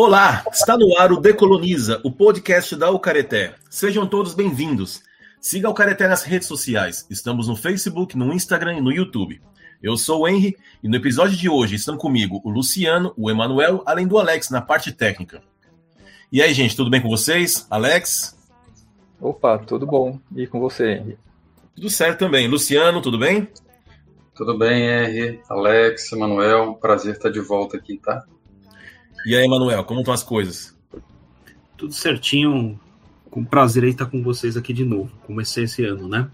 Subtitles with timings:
[0.00, 3.56] Olá, está no ar o Decoloniza, o podcast da Ucareté.
[3.68, 5.02] Sejam todos bem-vindos.
[5.40, 7.04] Siga o Ucareté nas redes sociais.
[7.10, 9.42] Estamos no Facebook, no Instagram e no YouTube.
[9.82, 13.82] Eu sou o Henry e no episódio de hoje estão comigo o Luciano, o Emanuel,
[13.84, 15.42] além do Alex na parte técnica.
[16.30, 17.66] E aí, gente, tudo bem com vocês?
[17.68, 18.38] Alex?
[19.20, 20.20] Opa, tudo bom.
[20.36, 21.18] E com você, Henry?
[21.74, 22.46] Tudo certo também.
[22.46, 23.48] Luciano, tudo bem?
[24.32, 26.74] Tudo bem, Henry, Alex, Emanuel.
[26.74, 28.24] Prazer estar de volta aqui, tá?
[29.26, 30.76] E aí, Emanuel, como estão as coisas?
[31.76, 32.78] Tudo certinho.
[33.30, 35.12] Com prazer aí estar com vocês aqui de novo.
[35.26, 36.30] Comecei esse ano, né?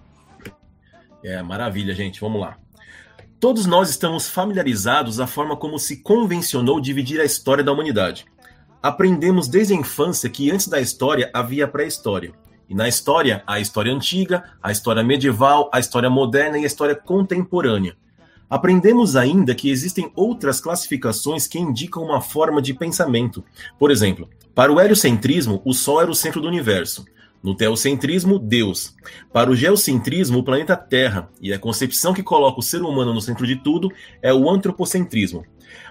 [1.25, 2.21] É, maravilha, gente.
[2.21, 2.57] Vamos lá.
[3.41, 8.27] Todos nós estamos familiarizados à forma como se convencionou dividir a história da humanidade.
[8.83, 12.33] Aprendemos desde a infância que antes da história havia pré-história.
[12.69, 16.95] E na história, a história antiga, a história medieval, a história moderna e a história
[16.95, 17.97] contemporânea.
[18.49, 23.43] Aprendemos ainda que existem outras classificações que indicam uma forma de pensamento.
[23.79, 27.05] Por exemplo, para o heliocentrismo, o Sol era o centro do universo.
[27.43, 28.95] No teocentrismo, Deus.
[29.31, 31.29] Para o geocentrismo, o planeta Terra.
[31.43, 35.45] E a concepção que coloca o ser humano no centro de tudo é o antropocentrismo.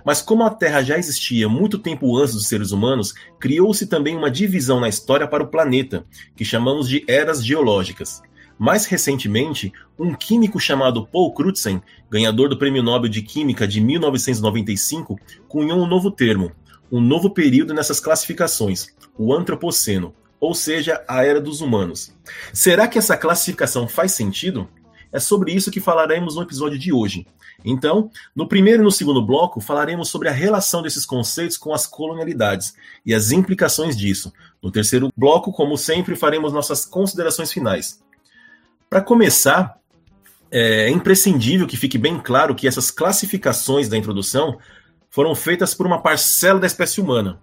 [0.04, 4.32] Mas como a Terra já existia muito tempo antes dos seres humanos, criou-se também uma
[4.32, 8.22] divisão na história para o planeta, que chamamos de eras geológicas.
[8.64, 15.20] Mais recentemente, um químico chamado Paul Crutzen, ganhador do Prêmio Nobel de Química de 1995,
[15.50, 16.50] cunhou um novo termo,
[16.90, 22.16] um novo período nessas classificações, o Antropoceno, ou seja, a Era dos Humanos.
[22.54, 24.70] Será que essa classificação faz sentido?
[25.12, 27.28] É sobre isso que falaremos no episódio de hoje.
[27.66, 31.86] Então, no primeiro e no segundo bloco, falaremos sobre a relação desses conceitos com as
[31.86, 32.74] colonialidades
[33.06, 34.32] e as implicações disso.
[34.62, 38.02] No terceiro bloco, como sempre, faremos nossas considerações finais.
[38.94, 39.80] Para começar,
[40.52, 44.60] é imprescindível que fique bem claro que essas classificações da introdução
[45.10, 47.42] foram feitas por uma parcela da espécie humana,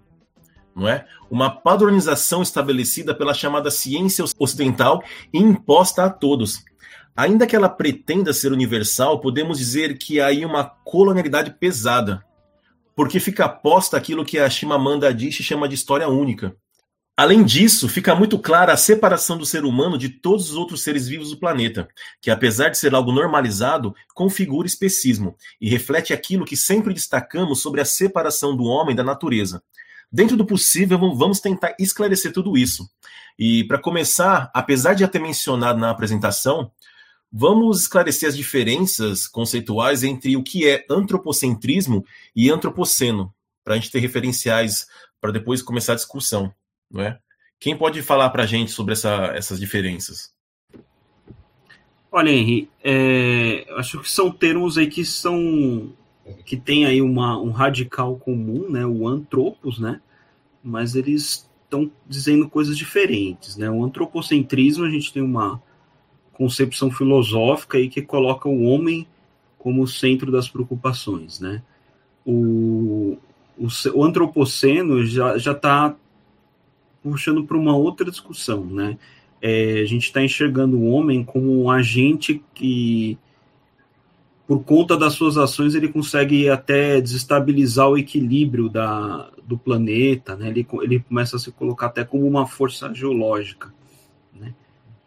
[0.73, 1.05] não é?
[1.29, 5.03] Uma padronização estabelecida pela chamada ciência ocidental
[5.33, 6.63] e imposta a todos.
[7.17, 12.23] Ainda que ela pretenda ser universal, podemos dizer que há aí uma colonialidade pesada,
[12.95, 16.55] porque fica posta aquilo que a Chimamanda Adichie chama de história única.
[17.21, 21.07] Além disso, fica muito clara a separação do ser humano de todos os outros seres
[21.07, 21.87] vivos do planeta,
[22.19, 27.79] que apesar de ser algo normalizado, configura especismo e reflete aquilo que sempre destacamos sobre
[27.79, 29.61] a separação do homem da natureza.
[30.11, 32.89] Dentro do possível, vamos tentar esclarecer tudo isso.
[33.37, 36.71] E para começar, apesar de já ter mencionado na apresentação,
[37.31, 42.03] vamos esclarecer as diferenças conceituais entre o que é antropocentrismo
[42.35, 43.31] e antropoceno,
[43.63, 44.87] para a gente ter referenciais
[45.21, 46.51] para depois começar a discussão
[46.91, 47.19] não é?
[47.59, 50.31] Quem pode falar para a gente sobre essa, essas diferenças?
[52.11, 55.93] Olha, Henry, é, acho que são termos aí que são
[56.45, 60.01] que tem aí uma, um radical comum, né, o antropos, né,
[60.63, 63.69] mas eles estão dizendo coisas diferentes, né.
[63.69, 65.61] O antropocentrismo a gente tem uma
[66.33, 69.07] concepção filosófica aí que coloca o homem
[69.57, 71.61] como centro das preocupações, né.
[72.25, 73.17] O,
[73.57, 75.95] o, o antropoceno já já está
[77.01, 78.97] puxando para uma outra discussão, né?
[79.41, 83.17] É, a gente está enxergando o homem como um agente que,
[84.47, 90.49] por conta das suas ações, ele consegue até desestabilizar o equilíbrio da, do planeta, né?
[90.49, 93.73] Ele, ele começa a se colocar até como uma força geológica,
[94.33, 94.53] né?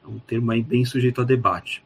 [0.04, 1.84] É um termo aí bem sujeito a debate.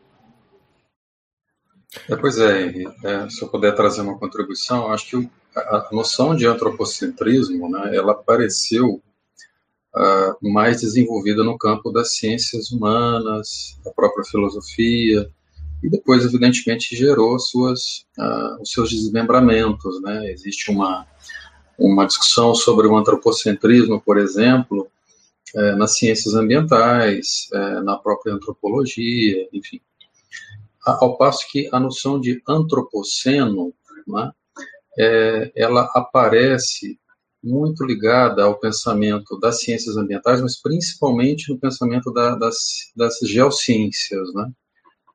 [2.09, 6.47] É, pois é, é, se eu puder trazer uma contribuição, acho que a noção de
[6.47, 9.03] antropocentrismo, né, ela apareceu
[9.99, 15.29] uh, mais desenvolvida no campo das ciências humanas, da própria filosofia,
[15.83, 20.01] e depois, evidentemente, gerou suas, uh, os seus desmembramentos.
[20.03, 20.31] Né?
[20.31, 21.07] Existe uma,
[21.79, 24.89] uma discussão sobre o antropocentrismo, por exemplo,
[25.55, 29.81] é, nas ciências ambientais, é, na própria antropologia, enfim.
[30.85, 33.73] Ao passo que a noção de antropoceno,
[34.07, 34.31] né,
[34.99, 36.99] é, ela aparece
[37.43, 42.57] muito ligada ao pensamento das ciências ambientais, mas principalmente no pensamento da, das,
[42.97, 44.33] das geociências.
[44.35, 44.51] Né?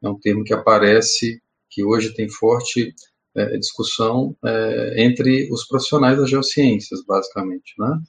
[0.04, 2.94] É um termo que aparece, que hoje tem forte
[3.36, 7.74] é, discussão é, entre os profissionais das geociências, basicamente.
[7.78, 8.00] Né?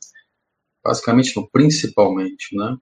[0.85, 2.57] Basicamente, não, principalmente.
[2.57, 2.77] Né?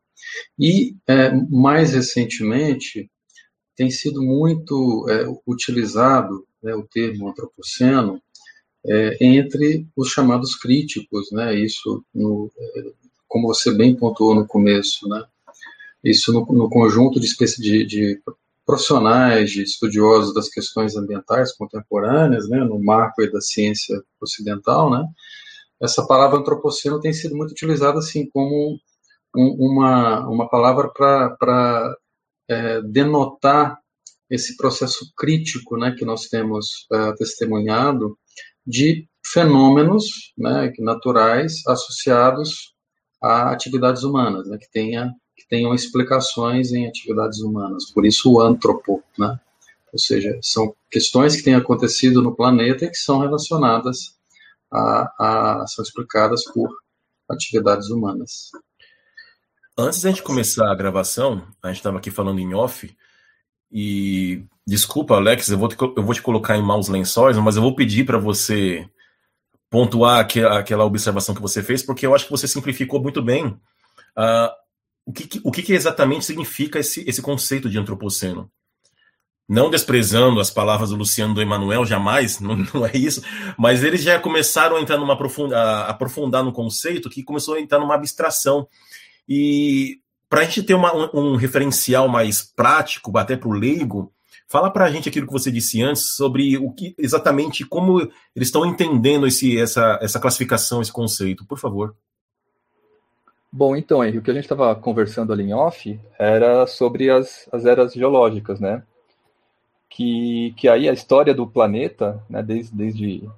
[0.59, 3.11] E, é, mais recentemente,
[3.75, 8.23] tem sido muito é, utilizado né, o termo antropoceno
[8.87, 11.55] é, entre os chamados críticos, né?
[11.55, 12.93] Isso, no, é,
[13.29, 15.25] como você bem pontuou no começo, né?
[16.05, 18.23] Isso no, no conjunto de, de, de,
[18.67, 22.59] profissionais, de estudiosos das questões ambientais contemporâneas, né?
[22.65, 25.07] No marco da ciência ocidental, né?
[25.83, 28.79] essa palavra antropoceno tem sido muito utilizada assim como
[29.37, 31.97] um, uma, uma palavra para
[32.49, 33.79] é, denotar
[34.31, 38.17] esse processo crítico né, que nós temos é, testemunhado
[38.67, 42.75] de fenômenos né, naturais associados
[43.23, 47.91] a atividades humanas, né, que, tenha, que tenham explicações em atividades humanas.
[47.93, 49.39] Por isso o antropo, né?
[49.93, 54.17] ou seja, são questões que têm acontecido no planeta e que são relacionadas
[54.73, 56.75] a, a são explicadas por
[57.29, 58.51] atividades humanas.
[59.77, 62.95] Antes da gente começar a gravação, a gente estava aqui falando em off,
[63.71, 67.63] e desculpa, Alex, eu vou, te, eu vou te colocar em maus lençóis, mas eu
[67.63, 68.89] vou pedir para você
[69.71, 73.47] pontuar aquela, aquela observação que você fez, porque eu acho que você simplificou muito bem
[73.47, 74.51] uh,
[75.07, 78.51] o, que, o que, exatamente significa esse, esse conceito de antropoceno.
[79.49, 83.23] Não desprezando as palavras do Luciano do Emanuel, jamais, não, não, é isso,
[83.59, 85.19] mas eles já começaram a entrar numa
[85.55, 88.69] a aprofundar no conceito que começou a entrar numa abstração.
[89.29, 94.13] E para a gente ter uma, um, um, referencial mais prático, até para o leigo,
[94.53, 98.01] fala para a gente aquilo que você disse antes sobre o que exatamente como
[98.37, 101.97] eles estão entendendo esse, essa, essa classificação, esse conceito, por favor.
[103.51, 107.49] Bom, então, Henrique, o que a gente estava conversando ali em off era sobre as,
[107.51, 108.83] as eras geológicas, né?
[109.89, 113.31] Que, que aí a história do planeta, né, desde, desde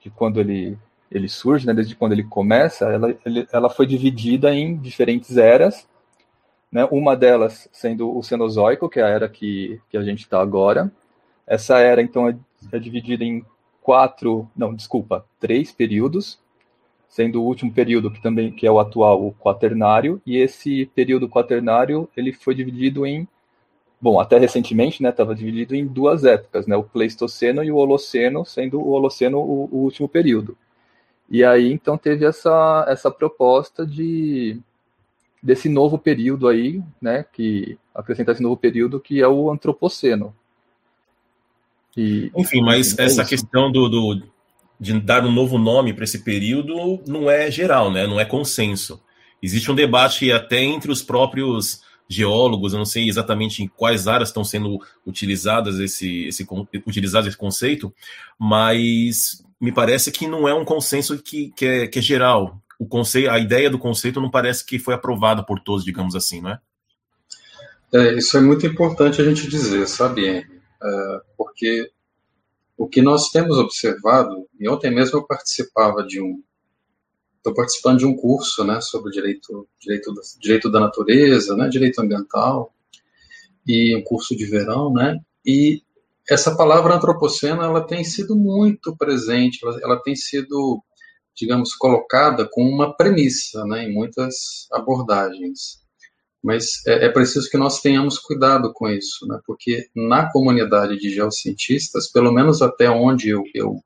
[0.00, 0.76] de quando ele
[1.10, 5.88] ele surge, né, desde quando ele começa, ela, ele, ela foi dividida em diferentes eras,
[6.70, 10.40] né, uma delas sendo o Cenozoico, que é a era que, que a gente está
[10.40, 10.90] agora.
[11.46, 12.36] Essa era, então, é,
[12.72, 13.44] é dividida em
[13.82, 16.38] quatro, não, desculpa, três períodos,
[17.08, 21.28] sendo o último período que também que é o atual, o quaternário, e esse período
[21.28, 23.26] quaternário ele foi dividido em
[24.00, 28.44] bom, até recentemente, né, estava dividido em duas épocas, né, o Pleistoceno e o Holoceno,
[28.44, 30.56] sendo o Holoceno o, o último período.
[31.30, 34.60] E aí, então, teve essa, essa proposta de
[35.42, 40.34] desse novo período aí, né, que acrescentar esse novo período que é o antropoceno.
[41.96, 43.30] E, Enfim, mas é essa isso.
[43.30, 44.22] questão do, do,
[44.78, 49.00] de dar um novo nome para esse período não é geral, né, não é consenso.
[49.42, 54.30] Existe um debate até entre os próprios geólogos, eu não sei exatamente em quais áreas
[54.30, 56.46] estão sendo utilizadas esse, esse,
[56.86, 57.92] utilizado esse conceito,
[58.38, 62.60] mas me parece que não é um consenso que, que, é, que é geral.
[62.78, 66.40] O conceito, a ideia do conceito não parece que foi aprovada por todos, digamos assim,
[66.40, 66.60] não é?
[67.94, 70.28] é isso é muito importante a gente dizer, sabe?
[70.28, 71.90] É, porque
[72.76, 76.40] o que nós temos observado, e ontem mesmo eu participava de um,
[77.36, 82.72] estou participando de um curso, né, sobre direito, direito, direito da natureza, né, direito ambiental,
[83.66, 85.82] e um curso de verão, né, e
[86.30, 90.82] essa palavra antropoceno ela tem sido muito presente, ela, ela tem sido,
[91.38, 95.78] digamos, colocada como uma premissa né, em muitas abordagens.
[96.42, 101.10] Mas é, é, preciso que nós tenhamos cuidado com isso, né, porque na comunidade de
[101.10, 103.80] geocientistas, pelo menos até onde eu, eu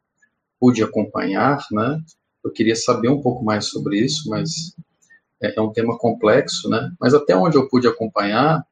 [0.59, 1.99] pude acompanhar, né,
[2.45, 4.75] eu queria saber um pouco mais sobre isso, mas
[5.43, 8.63] é, é um tema complexo, né, mas até onde eu pude acompanhar,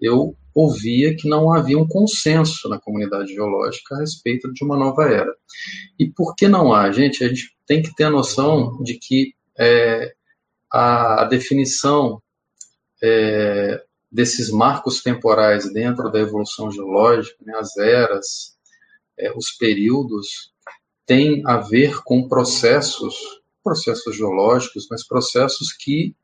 [0.00, 5.04] eu ouvia que não havia um consenso na comunidade geológica a respeito de uma nova
[5.04, 5.34] era.
[5.98, 6.90] E por que não há?
[6.92, 10.14] Gente, a gente tem que ter a noção de que é,
[10.70, 12.22] a, a, definição
[13.02, 18.56] é, desses marcos temporais dentro da evolução geológica, né, as eras,
[19.18, 20.52] é, os períodos,
[21.06, 23.14] tem a ver com processos,
[23.62, 26.14] processos geológicos, mas processos que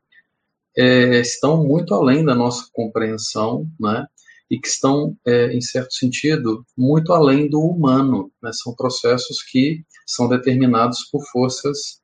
[0.77, 4.05] é, estão muito além da nossa compreensão, né?
[4.49, 8.31] E que estão, é, em certo sentido, muito além do humano.
[8.41, 8.51] Né?
[8.53, 12.01] São processos que são determinados por forças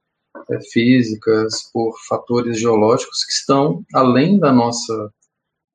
[0.49, 5.11] é, físicas, por fatores geológicos que estão além da nossa,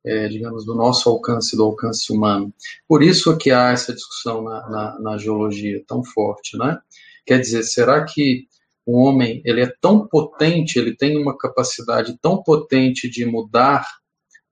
[0.05, 2.53] é, digamos, do nosso alcance, do alcance humano.
[2.87, 6.79] Por isso que há essa discussão na, na, na geologia tão forte, né?
[7.27, 8.47] Quer dizer, será que
[8.87, 13.87] o homem ele é tão potente, ele tem uma capacidade tão potente de mudar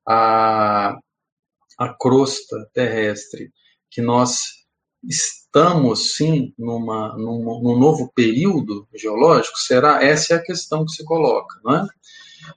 [0.07, 0.99] a,
[1.79, 3.53] a crosta terrestre,
[3.89, 4.59] que nós
[5.03, 9.57] estamos sim numa, num, num novo período geológico?
[9.59, 10.03] Será?
[10.03, 11.87] Essa é a questão que se coloca, não é?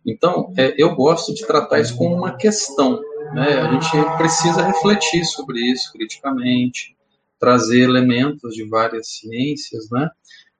[0.05, 2.99] Então, é, eu gosto de tratar isso como uma questão.
[3.33, 3.59] Né?
[3.59, 6.95] A gente precisa refletir sobre isso criticamente,
[7.39, 10.09] trazer elementos de várias ciências, né?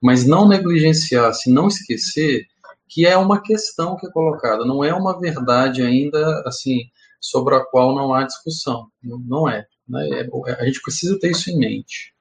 [0.00, 2.46] mas não negligenciar, se não esquecer
[2.88, 6.82] que é uma questão que é colocada, não é uma verdade ainda assim
[7.22, 9.64] sobre a qual não há discussão, não é.
[9.88, 10.08] Né?
[10.10, 12.12] É, a gente precisa ter isso em mente.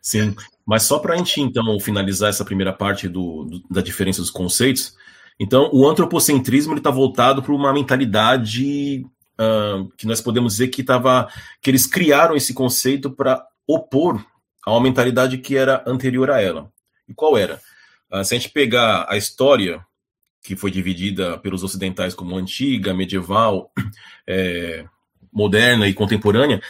[0.00, 0.34] Sim,
[0.66, 4.30] Mas só para a gente, então, finalizar essa primeira parte do, do, da diferença dos
[4.30, 4.96] conceitos,
[5.38, 9.06] então, o antropocentrismo está voltado para uma mentalidade
[9.38, 11.28] uh, que nós podemos dizer que estava
[11.62, 14.24] que eles criaram esse conceito para opor
[14.66, 16.72] a uma mentalidade que era anterior a ela.
[17.08, 17.60] E qual era?
[18.12, 19.86] Uh, se a gente pegar a história
[20.48, 23.70] que foi dividida pelos ocidentais como antiga, medieval,
[24.26, 24.86] é,
[25.30, 26.62] moderna e contemporânea,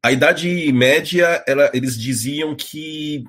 [0.00, 3.24] a Idade Média, ela, eles diziam que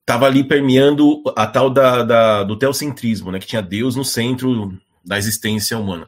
[0.00, 4.78] estava ali permeando a tal da, da, do teocentrismo, né, que tinha Deus no centro
[5.02, 6.06] da existência humana.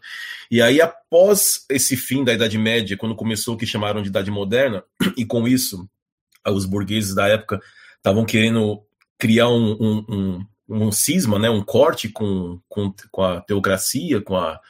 [0.51, 4.31] E aí, após esse fim da Idade Média, quando começou o que chamaram de Idade
[4.31, 4.85] Moderna,
[5.17, 5.89] e com isso
[6.47, 7.63] os burgueses da época
[7.97, 8.83] estavam querendo
[9.19, 14.37] criar um, um, um, um, cisma, né, um corte com, com, com a teocracia, com
[14.37, 14.61] a,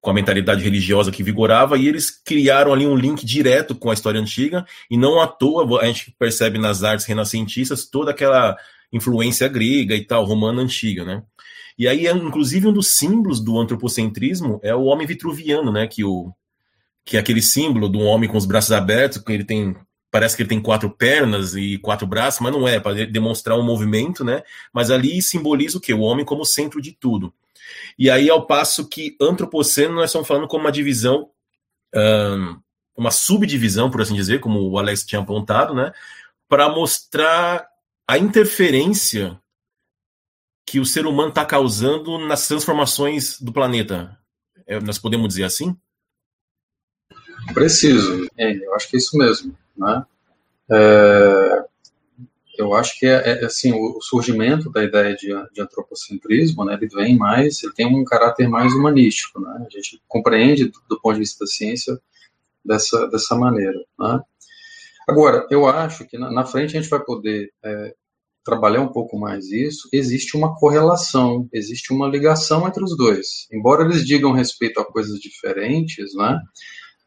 [0.00, 3.94] com a mentalidade religiosa que vigorava, e eles criaram ali um link direto com a
[3.94, 8.56] história antiga, e não à toa a gente percebe nas artes renascentistas toda aquela
[8.92, 11.22] influência grega e tal, romana antiga, né?
[11.78, 15.86] E aí, inclusive, um dos símbolos do antropocentrismo é o homem vitruviano, né?
[15.86, 16.32] Que, o,
[17.04, 19.76] que é aquele símbolo um homem com os braços abertos, que ele tem.
[20.16, 23.62] Parece que ele tem quatro pernas e quatro braços, mas não é, para demonstrar um
[23.62, 24.42] movimento, né?
[24.72, 25.92] Mas ali simboliza o quê?
[25.92, 27.34] O homem como centro de tudo.
[27.98, 31.28] E aí, ao passo que antropoceno, nós estamos falando como uma divisão,
[31.94, 32.58] um,
[32.96, 35.92] uma subdivisão, por assim dizer, como o Alex tinha apontado, né?
[36.48, 37.68] Para mostrar
[38.08, 39.38] a interferência
[40.64, 44.18] que o ser humano está causando nas transformações do planeta.
[44.66, 45.76] É, nós podemos dizer assim?
[47.52, 48.26] Preciso.
[48.38, 49.54] É, eu acho que é isso mesmo.
[49.76, 50.04] Né?
[50.70, 51.64] É,
[52.58, 56.88] eu acho que é, é, assim o surgimento da ideia de, de, antropocentrismo, né, ele
[56.88, 59.66] vem mais, ele tem um caráter mais humanístico, né?
[59.66, 62.00] A gente compreende do, do ponto de vista da ciência
[62.64, 64.20] dessa dessa maneira, né?
[65.08, 67.94] Agora, eu acho que na, na frente a gente vai poder é,
[68.46, 69.88] trabalhar um pouco mais isso.
[69.92, 73.46] Existe uma correlação, existe uma ligação entre os dois.
[73.52, 76.40] Embora eles digam respeito a coisas diferentes, né?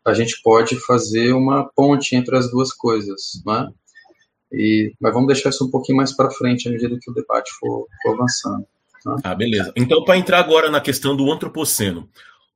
[0.05, 3.69] A gente pode fazer uma ponte entre as duas coisas, né?
[4.51, 7.51] E, mas vamos deixar isso um pouquinho mais para frente à medida que o debate
[7.59, 8.65] for, for avançando.
[9.03, 9.15] Tá?
[9.23, 9.71] Ah, beleza.
[9.75, 12.09] Então, para entrar agora na questão do antropoceno,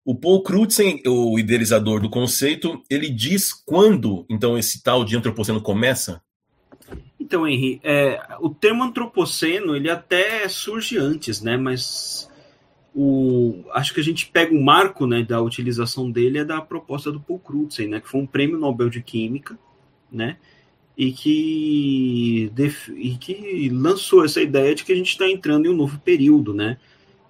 [0.05, 5.61] o Paul Crutzen, o idealizador do conceito, ele diz quando, então, esse tal de antropoceno
[5.61, 6.21] começa?
[7.19, 11.55] Então, Henri, é, o termo antropoceno, ele até surge antes, né?
[11.55, 12.29] Mas
[12.95, 17.11] o, acho que a gente pega o marco né, da utilização dele é da proposta
[17.11, 17.99] do Paul Crutzen, né?
[17.99, 19.57] Que foi um prêmio Nobel de Química,
[20.11, 20.37] né?
[20.97, 22.51] e que,
[22.97, 26.53] e que lançou essa ideia de que a gente está entrando em um novo período,
[26.53, 26.77] né?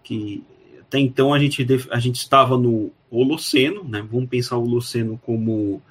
[0.03, 0.43] Que
[0.82, 4.05] até então a gente, a gente estava no Holoceno, né?
[4.12, 5.82] Vamos pensar o Holoceno como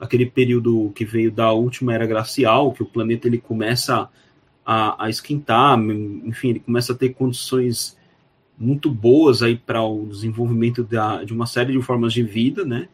[0.00, 4.08] aquele período que veio da última era glacial, que o planeta ele começa
[4.64, 7.96] a, a esquentar, enfim, ele começa a ter condições
[8.58, 12.88] muito boas aí para o desenvolvimento da, de uma série de formas de vida, né?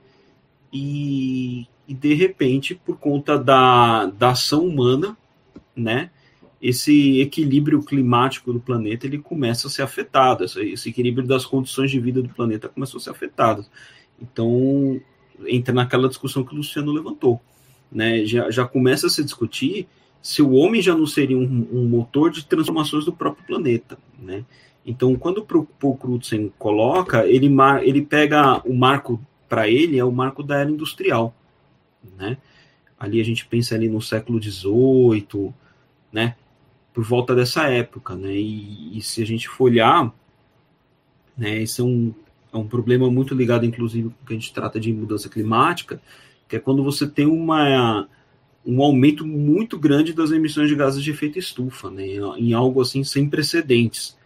[0.73, 5.17] E e de repente, por conta da, da ação humana,
[5.77, 6.11] né,
[6.61, 12.01] esse equilíbrio climático do planeta ele começa a ser afetado, esse equilíbrio das condições de
[12.01, 13.67] vida do planeta começou a ser afetado.
[14.21, 14.99] Então,
[15.47, 17.41] entra naquela discussão que o Luciano levantou.
[17.93, 18.25] Né?
[18.25, 19.87] Já, já começa a se discutir
[20.23, 23.99] se o homem já não seria um, um motor de transformações do próprio planeta.
[24.19, 24.43] Né?
[24.87, 27.51] Então, quando o Paul Crutzen coloca, ele,
[27.83, 31.35] ele pega o marco para ele, é o marco da era industrial
[32.17, 32.37] né?
[32.99, 35.53] Ali a gente pensa ali no século XVIII,
[36.13, 36.37] né?
[36.93, 38.35] Por volta dessa época, né?
[38.35, 40.13] E, e se a gente for olhar,
[41.37, 41.63] né?
[41.63, 42.15] Isso é um,
[42.53, 46.01] é um problema muito ligado, inclusive, com o que a gente trata de mudança climática,
[46.49, 48.09] que é quando você tem uma
[48.67, 52.07] um aumento muito grande das emissões de gases de efeito estufa, né,
[52.39, 54.17] em algo assim sem precedentes,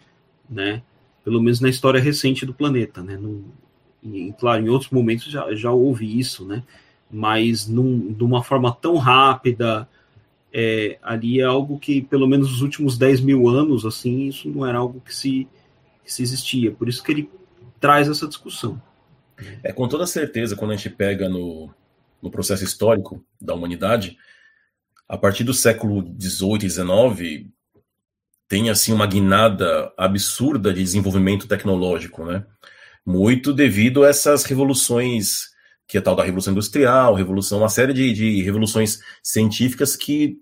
[0.49, 0.83] né,
[1.25, 3.19] pelo menos na história recente do planeta, né,
[4.03, 6.63] e, claro, em outros momentos já, já houve isso, né,
[7.11, 9.89] mas num, de uma forma tão rápida,
[10.53, 14.67] é, ali é algo que, pelo menos nos últimos 10 mil anos, assim, isso não
[14.67, 15.49] era algo que se,
[16.05, 16.73] que se existia.
[16.73, 17.31] Por isso que ele
[17.81, 18.81] traz essa discussão.
[19.63, 21.71] É, com toda certeza, quando a gente pega no,
[22.21, 24.19] no processo histórico da humanidade,
[25.09, 27.51] a partir do século XVIII e XIX,
[28.49, 32.45] tem assim uma guinada absurda de desenvolvimento tecnológico, né?
[33.05, 35.49] Muito devido a essas revoluções
[35.89, 40.37] que é tal da Revolução Industrial, Revolução, uma série de, de revoluções científicas que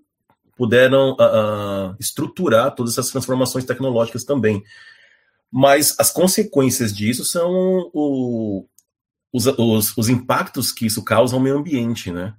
[0.57, 4.61] puderam uh, uh, estruturar todas essas transformações tecnológicas também.
[5.49, 8.67] Mas as consequências disso são o,
[9.31, 12.35] os, os, os, impactos que isso causa ao meio ambiente, né?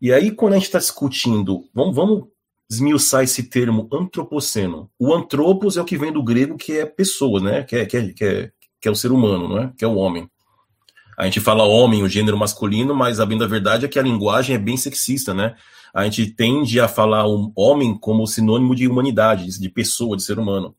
[0.00, 2.28] E aí, quando a gente está discutindo, vamos, vamos
[2.70, 4.90] esmiuçar esse termo antropoceno.
[4.98, 7.62] O antropos é o que vem do grego, que é pessoa, né?
[7.62, 9.72] Que é, que é, que é, que é o ser humano, não é?
[9.76, 10.28] Que é o homem.
[11.16, 14.02] A gente fala homem, o gênero masculino, mas a bem da verdade é que a
[14.02, 15.54] linguagem é bem sexista, né?
[15.94, 20.38] A gente tende a falar o homem como sinônimo de humanidade, de pessoa, de ser
[20.38, 20.74] humano.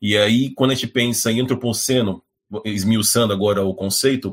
[0.00, 2.22] E aí, quando a gente pensa em antropoceno,
[2.64, 4.32] esmiuçando agora o conceito,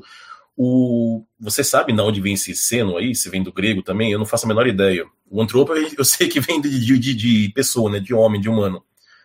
[0.59, 3.13] o, você sabe de onde vem esse seno aí?
[3.13, 4.11] Se vem do grego também?
[4.11, 5.05] Eu não faço a menor ideia.
[5.29, 7.99] O antropo eu sei que vem de, de, de pessoa, né?
[7.99, 8.83] De homem, de humano.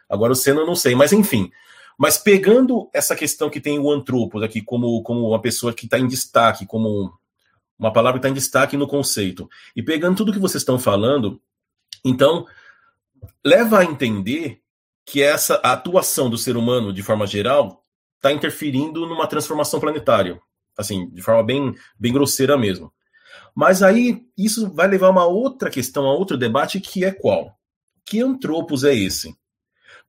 [0.09, 1.51] Agora o seno eu não sei, mas enfim.
[1.99, 5.99] Mas pegando essa questão que tem o antropos aqui como, como uma pessoa que está
[5.99, 7.11] em destaque, como
[7.79, 11.41] uma palavra que está em destaque no conceito, e pegando tudo que vocês estão falando,
[12.05, 12.47] então
[13.45, 14.61] leva a entender
[15.05, 17.85] que essa atuação do ser humano, de forma geral,
[18.17, 20.41] está interferindo numa transformação planetária
[20.76, 22.93] assim, de forma bem, bem grosseira mesmo.
[23.55, 27.57] Mas aí isso vai levar a uma outra questão, a outro debate, que é qual?
[28.05, 29.35] Que antropos é esse?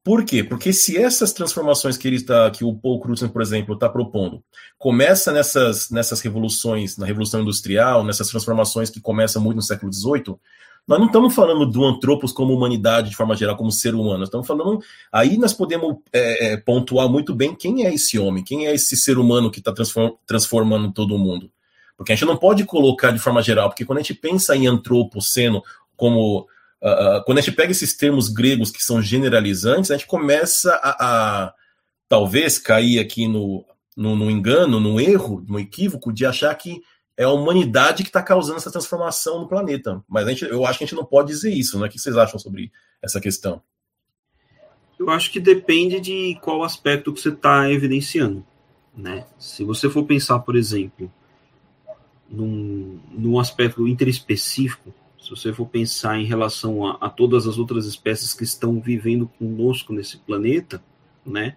[0.04, 0.44] Por quê?
[0.44, 4.44] Porque se essas transformações que ele está, que o Paul Crutzen, por exemplo, está propondo,
[4.78, 10.36] começa nessas, nessas revoluções, na Revolução Industrial, nessas transformações que começam muito no século XVIII,
[10.86, 14.24] nós não estamos falando do antropos como humanidade de forma geral, como ser humano.
[14.26, 14.84] Estamos falando.
[15.12, 18.98] Aí nós podemos é, é, pontuar muito bem quem é esse homem, quem é esse
[18.98, 21.50] ser humano que está transform, transformando todo mundo.
[21.96, 24.68] Porque a gente não pode colocar de forma geral, porque quando a gente pensa em
[24.68, 25.62] antropoceno
[25.96, 26.48] como.
[26.82, 31.46] Uh, quando a gente pega esses termos gregos que são generalizantes, a gente começa a,
[31.46, 31.54] a
[32.10, 33.64] talvez cair aqui no,
[33.96, 36.82] no, no engano, no erro, no equívoco de achar que
[37.16, 40.04] é a humanidade que está causando essa transformação no planeta.
[40.08, 41.88] Mas gente, eu acho que a gente não pode dizer isso, né?
[41.88, 43.62] O que vocês acham sobre essa questão?
[44.98, 48.46] Eu acho que depende de qual aspecto que você está evidenciando.
[48.96, 49.26] Né?
[49.40, 51.12] Se você for pensar, por exemplo,
[52.30, 57.86] num, num aspecto interespecífico, se você for pensar em relação a, a, todas as outras
[57.86, 60.84] espécies que estão vivendo conosco nesse planeta,
[61.26, 61.56] né?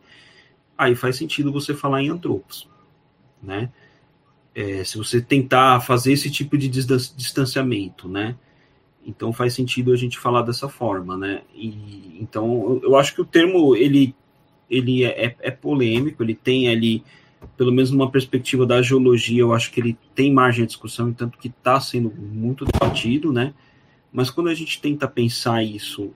[0.79, 2.69] Aí faz sentido você falar em antropos,
[3.43, 3.73] né?
[4.57, 8.35] É, se você tentar fazer esse tipo de distanciamento, né?
[9.07, 11.43] Então faz sentido a gente falar dessa forma, né?
[11.55, 14.15] E, então eu, acho que o termo ele,
[14.71, 17.05] ele é, é, é, polêmico, ele tem ali,
[17.55, 21.37] pelo menos numa perspectiva da geologia, eu acho que ele tem margem de discussão, tanto
[21.37, 23.53] que está sendo muito debatido, né?
[24.11, 26.13] Mas quando a gente tenta pensar isso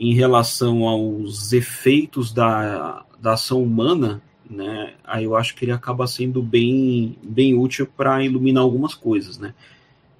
[0.00, 4.94] em relação aos efeitos da, da ação humana, né?
[5.04, 9.54] Aí eu acho que ele acaba sendo bem, bem útil para iluminar algumas coisas, né?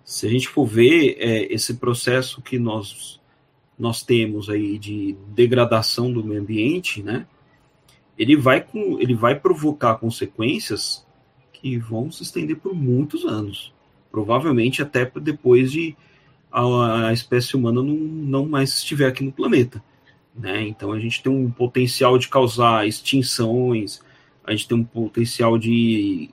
[0.05, 3.21] Se a gente for ver é, esse processo que nós
[3.77, 7.27] nós temos aí de degradação do meio ambiente, né?
[8.17, 11.05] Ele vai com, ele vai provocar consequências
[11.53, 13.73] que vão se estender por muitos anos,
[14.13, 15.97] provavelmente até depois de
[16.53, 19.83] a, a espécie humana não, não mais estiver aqui no planeta.
[20.35, 20.69] Né?
[20.69, 24.01] Então a gente tem um potencial de causar extinções,
[24.45, 26.31] a gente tem um potencial de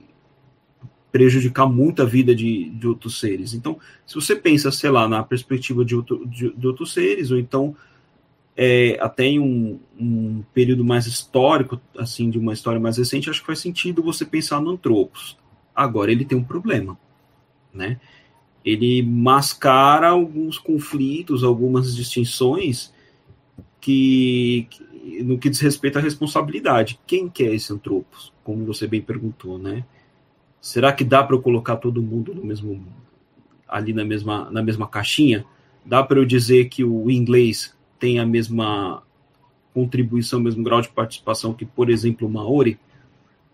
[1.10, 3.52] prejudicar muito a vida de, de outros seres.
[3.52, 7.38] Então, se você pensa, sei lá, na perspectiva de, outro, de, de outros seres, ou
[7.38, 7.76] então
[8.56, 13.40] é, até em um, um, período mais histórico, assim, de uma história mais recente, acho
[13.40, 15.36] que faz sentido você pensar no Antropos.
[15.74, 16.98] Agora, ele tem um problema,
[17.72, 17.98] né?
[18.64, 22.92] Ele mascara alguns conflitos, algumas distinções
[23.80, 24.68] que,
[25.02, 26.98] no que diz respeito à responsabilidade.
[27.06, 28.32] Quem que é esse Antropos?
[28.44, 29.84] Como você bem perguntou, né?
[30.60, 32.86] Será que dá para eu colocar todo mundo no mesmo
[33.66, 35.44] ali na mesma na mesma caixinha?
[35.84, 39.02] Dá para eu dizer que o inglês tem a mesma
[39.74, 42.78] contribuição, o mesmo grau de participação que, por exemplo, o Maori,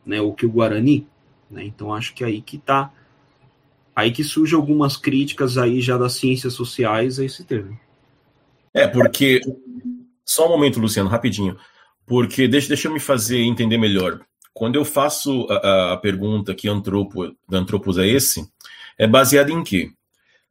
[0.04, 1.06] né, ou que o Guarani,
[1.50, 1.64] né?
[1.64, 2.92] Então acho que é aí que tá
[3.96, 7.78] aí que surge algumas críticas aí já das ciências sociais a esse termo.
[8.72, 9.40] É, porque
[10.28, 11.56] só um momento, Luciano, rapidinho.
[12.06, 14.20] Porque deixa, deixa eu me fazer entender melhor.
[14.52, 18.46] Quando eu faço a, a pergunta que antropo, antropos é esse,
[18.98, 19.90] é baseado em quê?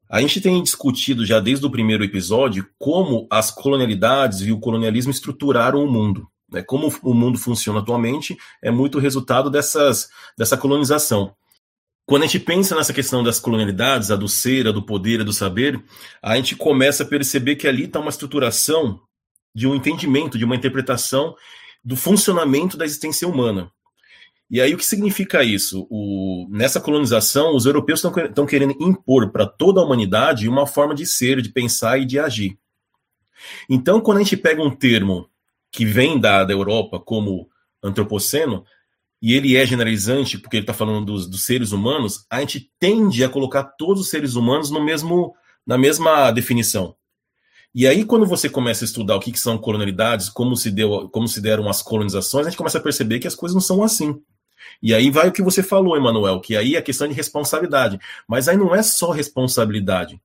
[0.10, 5.12] A gente tem discutido já desde o primeiro episódio como as colonialidades e o colonialismo
[5.12, 6.28] estruturaram o mundo.
[6.50, 6.63] Né?
[6.63, 11.36] Como o mundo funciona atualmente é muito resultado dessas, dessa colonização.
[12.06, 15.24] Quando a gente pensa nessa questão das colonialidades, a do ser, a do poder, a
[15.26, 15.84] do saber,
[16.24, 19.02] a gente começa a perceber que ali está uma estruturação
[19.54, 21.36] de um entendimento, de uma interpretação
[21.84, 23.72] do funcionamento da existência humana.
[24.50, 25.86] E aí o que significa isso?
[25.90, 31.06] O, nessa colonização, os europeus estão querendo impor para toda a humanidade uma forma de
[31.06, 32.58] ser, de pensar e de agir.
[33.70, 35.30] Então, quando a gente pega um termo
[35.72, 37.50] que vem da, da Europa como
[37.84, 38.66] antropoceno,
[39.22, 43.24] e ele é generalizante porque ele está falando dos, dos, seres humanos, a gente tende
[43.24, 46.96] a colocar todos os seres humanos no mesmo, na mesma definição.
[47.76, 51.10] E aí, quando você começa a estudar o que, que são colonialidades, como se, deu,
[51.10, 53.84] como se deram as colonizações, a gente começa a perceber que as coisas não são
[53.84, 54.20] assim.
[54.82, 58.00] E aí vai o que você falou, Emanuel, que aí é questão de responsabilidade.
[58.28, 60.20] Mas aí não é só responsabilidade.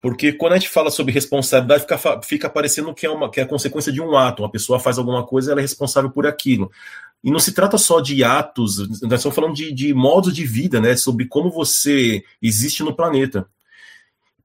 [0.00, 3.42] Porque quando a gente fala sobre responsabilidade, fica, fica parecendo que é, uma, que é
[3.42, 4.42] a consequência de um ato.
[4.42, 6.70] Uma pessoa faz alguma coisa, ela é responsável por aquilo.
[7.22, 10.80] E não se trata só de atos, nós estamos falando de, de modos de vida,
[10.80, 10.96] né?
[10.96, 13.48] Sobre como você existe no planeta.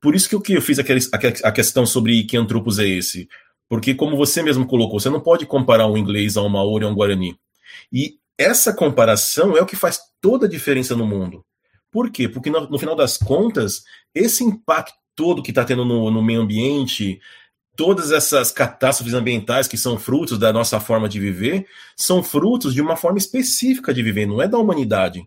[0.04, 1.00] Por isso que eu, que eu fiz aquele,
[1.46, 3.26] a questão sobre que antropos é esse.
[3.70, 6.90] Porque, como você mesmo colocou, você não pode comparar um inglês a um maori ou
[6.90, 7.38] a um guarani.
[7.90, 11.46] E essa comparação é o que faz toda a diferença no mundo.
[11.90, 12.28] Por quê?
[12.28, 16.42] Porque, no, no final das contas, esse impacto todo que está tendo no, no meio
[16.42, 17.22] ambiente,
[17.74, 22.82] todas essas catástrofes ambientais que são frutos da nossa forma de viver, são frutos de
[22.82, 25.26] uma forma específica de viver, não é da humanidade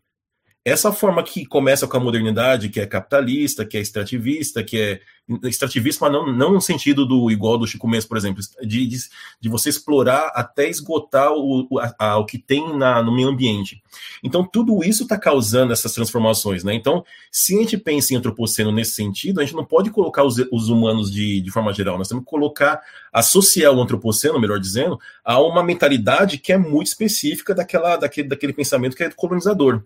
[0.67, 5.01] essa forma que começa com a modernidade, que é capitalista, que é extrativista, que é
[5.45, 8.99] extrativista, mas não, não no sentido do igual do Chico Mendes, por exemplo, de, de,
[9.41, 13.81] de você explorar até esgotar o, o, a, o que tem na, no meio ambiente.
[14.25, 16.65] Então, tudo isso está causando essas transformações.
[16.65, 16.75] Né?
[16.75, 20.37] Então, se a gente pensa em antropoceno nesse sentido, a gente não pode colocar os,
[20.51, 24.99] os humanos de, de forma geral, nós temos que colocar, associar o antropoceno, melhor dizendo,
[25.25, 29.85] a uma mentalidade que é muito específica daquela, daquele, daquele pensamento que é colonizador.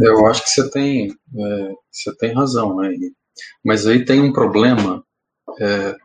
[0.00, 2.94] Eu acho que você tem, é, você tem razão, né?
[3.64, 5.04] Mas aí tem um problema.
[5.60, 5.96] É,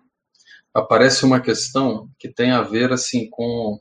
[0.74, 3.80] aparece uma questão que tem a ver assim com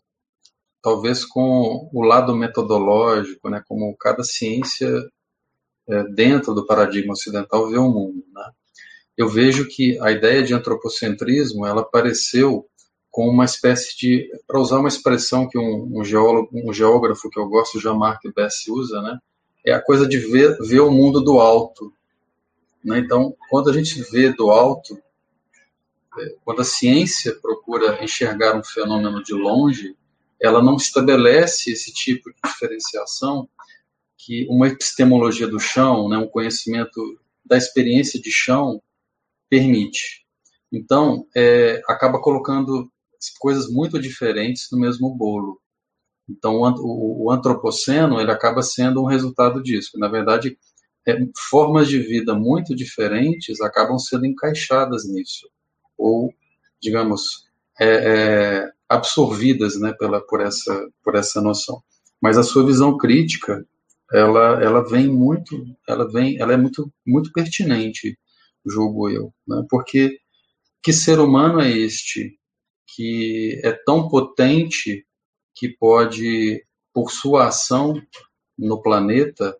[0.82, 3.62] talvez com o lado metodológico, né?
[3.66, 4.88] Como cada ciência
[5.88, 8.50] é, dentro do paradigma ocidental vê o mundo, né?
[9.16, 12.68] Eu vejo que a ideia de antropocentrismo ela apareceu
[13.10, 17.38] com uma espécie de, para usar uma expressão que um, um, geólogo, um geógrafo que
[17.40, 19.18] eu gosto, Jean-Marc Bess, usa, né?
[19.68, 21.92] É a coisa de ver, ver o mundo do alto.
[22.84, 22.98] Né?
[22.98, 24.98] Então, quando a gente vê do alto,
[26.18, 29.96] é, quando a ciência procura enxergar um fenômeno de longe,
[30.40, 33.48] ela não estabelece esse tipo de diferenciação
[34.16, 38.80] que uma epistemologia do chão, né, um conhecimento da experiência de chão,
[39.48, 40.26] permite.
[40.72, 42.90] Então, é, acaba colocando
[43.38, 45.60] coisas muito diferentes no mesmo bolo.
[46.28, 49.98] Então, o, antropoceno ele acaba sendo um resultado disso.
[49.98, 50.58] Na verdade,
[51.06, 51.16] é,
[51.48, 55.48] formas de vida muito diferentes acabam sendo encaixadas nisso,
[55.96, 56.32] ou,
[56.80, 57.46] digamos,
[57.80, 61.82] é, é, absorvidas né, pela, por, essa, por essa noção.
[62.20, 63.64] Mas a sua visão crítica,
[64.12, 68.18] ela, ela vem muito, ela vem, ela é muito, muito pertinente,
[68.66, 70.18] julgo eu, né, porque
[70.82, 72.38] que ser humano é este
[72.94, 75.06] que é tão potente
[75.58, 78.00] que pode, por sua ação
[78.56, 79.56] no planeta,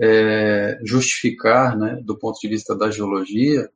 [0.00, 3.68] é, justificar, né, do ponto de vista da geologia,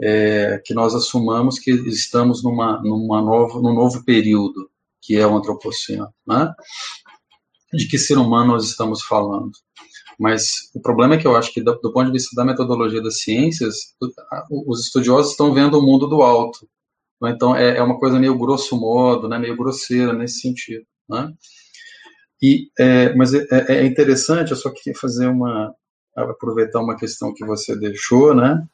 [0.00, 4.70] é, que nós assumamos que estamos numa, numa nova, num novo período,
[5.02, 6.08] que é o antropoceno.
[6.26, 6.52] Né?
[7.72, 9.50] De que ser humano nós estamos falando?
[10.18, 13.02] Mas o problema é que eu acho que, do, do ponto de vista da metodologia
[13.02, 13.94] das ciências,
[14.50, 16.68] os estudiosos estão vendo o mundo do alto.
[17.24, 20.84] Então, é, é uma coisa meio grosso modo, né, meio grosseira nesse sentido.
[21.10, 21.34] Né?
[22.40, 25.74] E, é, mas é, é, é, interessante, eu só queria fazer uma,
[26.16, 28.64] aproveitar uma questão que você deixou, né?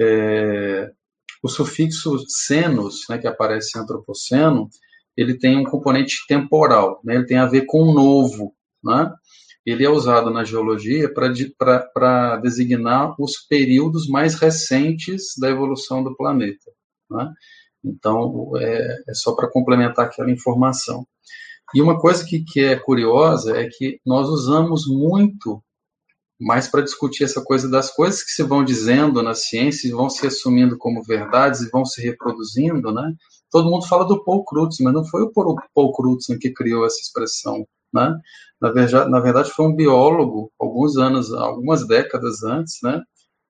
[0.00, 0.90] É,
[1.42, 4.68] o sufixo senos, né, que aparece em antropoceno,
[5.16, 7.16] ele tem um componente temporal, né?
[7.16, 9.12] Ele tem a ver com o novo, né?
[9.64, 16.70] Ele é usado na geologia para designar os períodos mais recentes da evolução do planeta,
[17.10, 17.32] né?
[17.84, 21.06] Então, é, é só para complementar aquela informação.
[21.74, 25.62] E uma coisa que, que é curiosa é que nós usamos muito
[26.40, 30.08] mais para discutir essa coisa das coisas que se vão dizendo na ciência e vão
[30.08, 33.12] se assumindo como verdades e vão se reproduzindo, né?
[33.50, 37.00] Todo mundo fala do Paul Crutzen, mas não foi o Paul Crutzen que criou essa
[37.00, 38.16] expressão, né?
[38.60, 43.02] Na verdade, na verdade foi um biólogo, alguns anos, algumas décadas antes, né?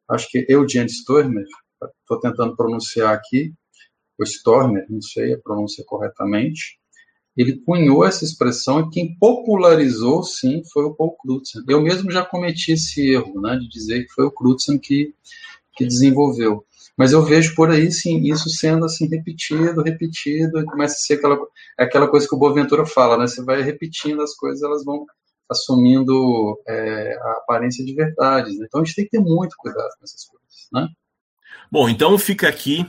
[0.09, 1.45] Acho que Eugene Stormer,
[2.01, 3.53] estou tentando pronunciar aqui,
[4.19, 6.79] o Stormer, não sei a pronúncia corretamente,
[7.39, 11.63] ele cunhou essa expressão e quem popularizou, sim, foi o Paul Crutzen.
[11.69, 15.15] Eu mesmo já cometi esse erro, né, de dizer que foi o Crutzen que,
[15.77, 16.65] que desenvolveu.
[16.97, 21.15] Mas eu vejo por aí, sim, isso sendo assim repetido, repetido, e começa a ser
[21.15, 21.39] aquela,
[21.79, 23.29] aquela coisa que o Boaventura fala, né?
[23.29, 25.07] Você vai repetindo as coisas, elas vão
[25.49, 28.59] assumindo é, a aparência de verdades.
[28.59, 28.67] Né?
[28.67, 30.89] Então a gente tem que ter muito cuidado com essas coisas, né?
[31.71, 32.85] Bom, então fica aqui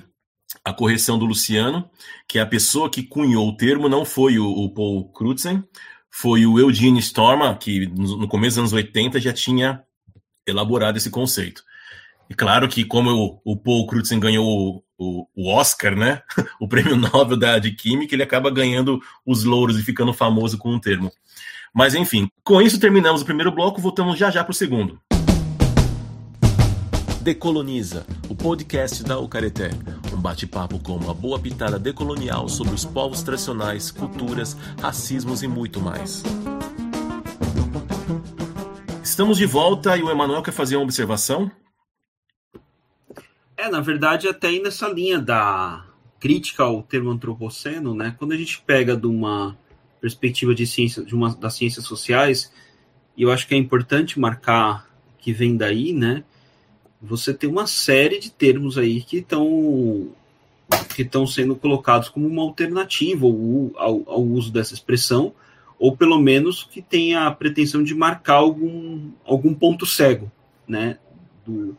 [0.64, 1.90] a correção do Luciano,
[2.28, 5.64] que a pessoa que cunhou o termo não foi o, o Paul Crutzen,
[6.10, 9.84] foi o Eugene Storma, que no, começo dos anos 80 já tinha
[10.46, 11.64] elaborado esse conceito.
[12.30, 16.22] E claro que, como o, Paul Crutzen ganhou o, o, Oscar, né?
[16.60, 20.76] O prêmio Nobel da, de Química, ele acaba ganhando os louros e ficando famoso com
[20.76, 21.12] o termo.
[21.74, 25.00] Mas enfim, com isso terminamos o primeiro bloco, voltamos já já para o segundo.
[27.22, 29.70] Decoloniza, o podcast da Ucareté.
[30.20, 35.80] Um bate-papo com uma boa pitada decolonial sobre os povos tradicionais, culturas, racismos e muito
[35.80, 36.22] mais.
[39.02, 41.50] Estamos de volta e o Emanuel quer fazer uma observação?
[43.56, 45.86] É, na verdade, até aí nessa linha da
[46.20, 48.14] crítica ao termo antropoceno, né?
[48.20, 49.58] Quando a gente pega de uma
[50.02, 52.52] perspectiva de ciência, de uma das ciências sociais,
[53.16, 54.86] e eu acho que é importante marcar
[55.18, 56.26] que vem daí, né?
[57.02, 60.10] Você tem uma série de termos aí que estão
[60.96, 65.34] que estão sendo colocados como uma alternativa ao, ao, ao, uso dessa expressão,
[65.80, 70.32] ou pelo menos que tenha a pretensão de marcar algum, algum ponto cego,
[70.68, 70.98] né?
[71.46, 71.76] Do,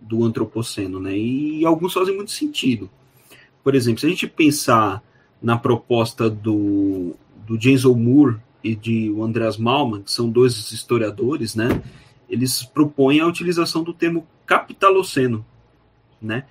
[0.00, 1.16] do antropoceno, né?
[1.16, 2.90] E alguns fazem muito sentido.
[3.62, 5.02] Por exemplo, se a gente pensar
[5.40, 7.14] na proposta do,
[7.46, 11.82] do James Moore e de Andreas Malman, que são dois historiadores, né?
[12.28, 15.46] Eles propõem a utilização do termo capitaloceno,
[16.20, 16.44] né?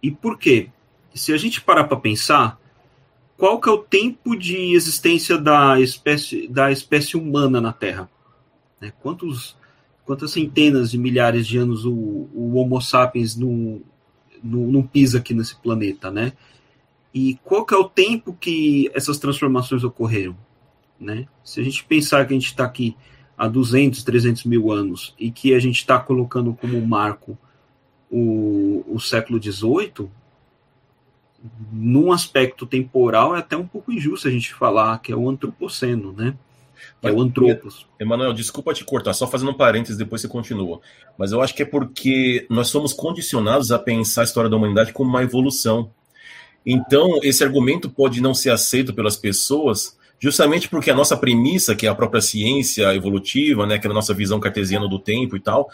[0.00, 0.68] E por quê?
[1.12, 2.60] Se a gente parar para pensar,
[3.36, 8.08] qual que é o tempo de existência da espécie da espécie humana na Terra?
[8.80, 8.92] Né?
[9.00, 9.56] Quantos
[10.04, 13.82] quantas centenas de milhares de anos o, o Homo sapiens não,
[14.90, 16.32] pisa aqui nesse planeta, né?
[17.12, 20.36] E qual que é o tempo que essas transformações ocorreram,
[20.98, 21.26] né?
[21.42, 22.96] Se a gente pensar que a gente está aqui
[23.36, 27.36] há 200, 300 mil anos e que a gente está colocando como marco
[28.10, 30.08] o, o século XVIII,
[31.72, 36.12] num aspecto temporal é até um pouco injusto a gente falar que é o antropoceno,
[36.12, 36.34] né?
[37.02, 37.86] é o Antropos.
[37.98, 40.80] Emanuel, desculpa te cortar, só fazendo um parênteses, depois você continua.
[41.16, 44.92] Mas eu acho que é porque nós somos condicionados a pensar a história da humanidade
[44.92, 45.90] como uma evolução.
[46.64, 51.86] Então, esse argumento pode não ser aceito pelas pessoas, justamente porque a nossa premissa, que
[51.86, 55.40] é a própria ciência evolutiva, né, que é a nossa visão cartesiana do tempo e
[55.40, 55.70] tal,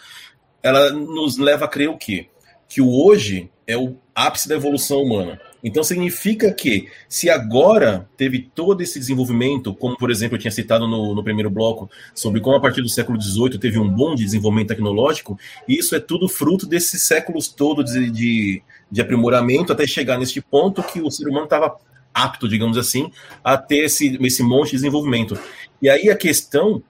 [0.65, 2.25] ela nos leva a crer o quê?
[2.67, 5.39] Que o hoje é o ápice da evolução humana.
[5.63, 10.87] Então significa que se agora teve todo esse desenvolvimento, como por exemplo eu tinha citado
[10.87, 14.69] no, no primeiro bloco, sobre como a partir do século XVIII teve um bom desenvolvimento
[14.69, 20.41] tecnológico, isso é tudo fruto desses séculos todos de, de, de aprimoramento até chegar neste
[20.41, 21.75] ponto que o ser humano estava
[22.11, 23.11] apto, digamos assim,
[23.43, 25.37] a ter esse, esse monte de desenvolvimento.
[25.79, 26.81] E aí a questão,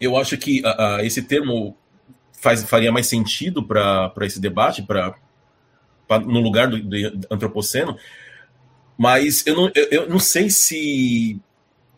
[0.00, 1.76] eu acho que a, a, esse termo
[2.46, 5.16] faz, faria mais sentido para esse debate, para
[6.20, 7.96] no lugar do, do antropoceno,
[8.96, 11.40] mas eu não, eu, eu não sei se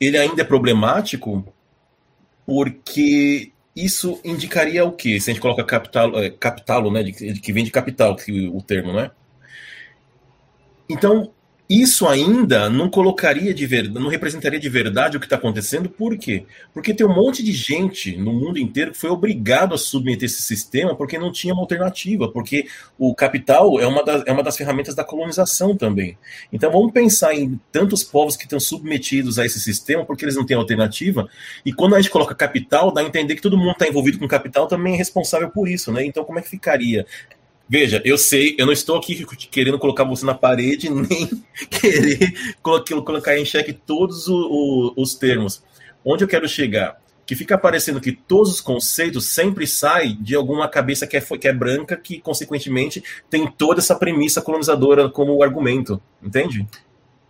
[0.00, 1.46] ele ainda é problemático,
[2.46, 5.20] porque isso indicaria o quê?
[5.20, 8.62] Se a gente coloca capital, é, capitalo, né, de, que vem de capital, que, o
[8.62, 9.10] termo, né?
[10.88, 11.30] Então,
[11.68, 16.16] isso ainda não colocaria de verdade, não representaria de verdade o que está acontecendo, por
[16.16, 16.46] quê?
[16.72, 20.40] Porque tem um monte de gente no mundo inteiro que foi obrigado a submeter esse
[20.40, 22.66] sistema porque não tinha uma alternativa, porque
[22.98, 26.16] o capital é uma, das, é uma das ferramentas da colonização também.
[26.50, 30.46] Então vamos pensar em tantos povos que estão submetidos a esse sistema porque eles não
[30.46, 31.28] têm alternativa,
[31.66, 34.26] e quando a gente coloca capital, dá a entender que todo mundo está envolvido com
[34.26, 36.02] capital também é responsável por isso, né?
[36.02, 37.04] Então como é que ficaria?
[37.68, 41.28] Veja, eu sei, eu não estou aqui querendo colocar você na parede, nem
[41.68, 42.32] querer
[43.04, 45.62] colocar em xeque todos os termos.
[46.04, 46.98] Onde eu quero chegar?
[47.26, 51.46] Que fica parecendo que todos os conceitos sempre saem de alguma cabeça que é, que
[51.46, 56.66] é branca, que consequentemente tem toda essa premissa colonizadora como argumento, entende?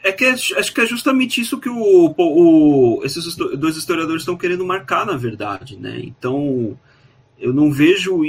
[0.01, 4.37] É que é, acho que é justamente isso que o, o, esses dois historiadores estão
[4.37, 5.99] querendo marcar, na verdade, né?
[6.01, 6.79] Então,
[7.39, 8.25] eu não vejo.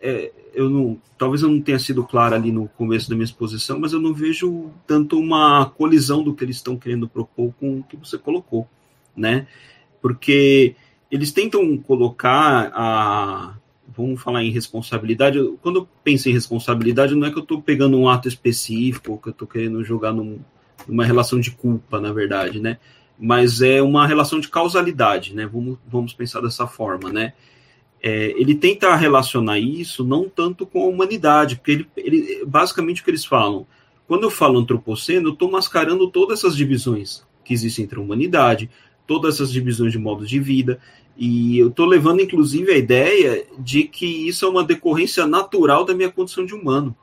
[0.00, 3.78] É, eu não, talvez eu não tenha sido claro ali no começo da minha exposição,
[3.78, 7.82] mas eu não vejo tanto uma colisão do que eles estão querendo propor com o
[7.84, 8.66] que você colocou,
[9.16, 9.46] né?
[10.00, 10.74] Porque
[11.10, 13.54] eles tentam colocar a
[13.96, 15.38] vamos falar em responsabilidade.
[15.60, 19.28] Quando eu penso em responsabilidade, não é que eu estou pegando um ato específico, que
[19.28, 20.38] eu estou querendo jogar num,
[20.86, 22.78] numa relação de culpa, na verdade, né?
[23.18, 25.46] Mas é uma relação de causalidade, né?
[25.46, 27.34] Vamos, vamos pensar dessa forma, né?
[28.02, 33.04] É, ele tenta relacionar isso não tanto com a humanidade, porque ele, ele, basicamente o
[33.04, 33.66] que eles falam,
[34.06, 38.70] quando eu falo antropoceno, eu estou mascarando todas essas divisões que existem entre a humanidade,
[39.06, 40.80] todas essas divisões de modos de vida,
[41.16, 45.94] e eu estou levando inclusive a ideia de que isso é uma decorrência natural da
[45.94, 46.96] minha condição de humano.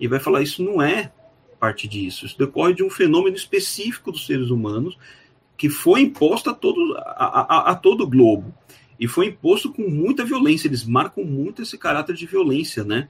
[0.00, 1.12] E vai falar, isso não é
[1.60, 4.96] parte disso, isso decorre de um fenômeno específico dos seres humanos
[5.56, 8.54] que foi imposto a todo, a, a, a todo o globo
[8.98, 10.68] e foi imposto com muita violência.
[10.68, 13.08] Eles marcam muito esse caráter de violência, né?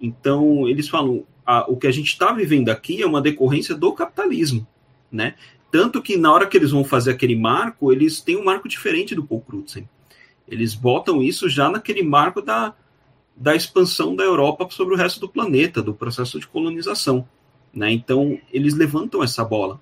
[0.00, 1.24] Então, eles falam,
[1.68, 4.66] o que a gente está vivendo aqui é uma decorrência do capitalismo,
[5.10, 5.34] né?
[5.70, 9.14] Tanto que na hora que eles vão fazer aquele marco, eles têm um marco diferente
[9.14, 9.88] do Paul Crutzen.
[10.46, 12.74] Eles botam isso já naquele marco da,
[13.36, 17.28] da expansão da Europa sobre o resto do planeta, do processo de colonização.
[17.74, 17.92] Né?
[17.92, 19.80] Então, eles levantam essa bola.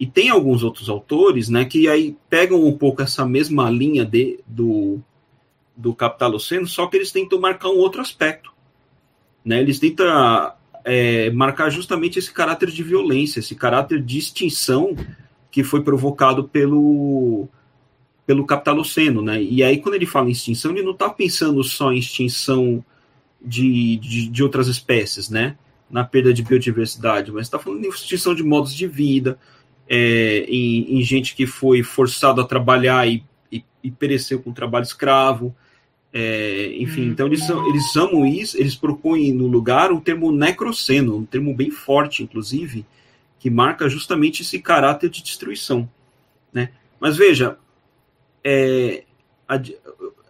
[0.00, 4.40] E tem alguns outros autores né, que aí pegam um pouco essa mesma linha de,
[4.46, 4.98] do,
[5.76, 8.50] do Capitaloceno, só que eles tentam marcar um outro aspecto.
[9.44, 9.60] Né?
[9.60, 10.06] Eles tentam
[10.84, 14.96] é, marcar justamente esse caráter de violência, esse caráter de extinção
[15.50, 17.46] que foi provocado pelo
[18.26, 19.42] pelo capitaloceno, né?
[19.42, 22.84] E aí quando ele fala em extinção, ele não está pensando só em extinção
[23.44, 25.56] de, de, de, outras espécies, né?
[25.90, 29.36] Na perda de biodiversidade, mas está falando em extinção de modos de vida,
[29.92, 34.84] é, em, em, gente que foi forçado a trabalhar e, e, e pereceu com trabalho
[34.84, 35.52] escravo,
[36.12, 41.16] é, enfim, então eles, são, eles amam isso, eles propõem no lugar o termo necroceno,
[41.16, 42.86] um termo bem forte, inclusive,
[43.40, 45.88] que marca justamente esse caráter de destruição.
[46.52, 46.70] Né?
[47.00, 47.58] Mas veja,
[48.44, 49.02] é,
[49.48, 49.60] a,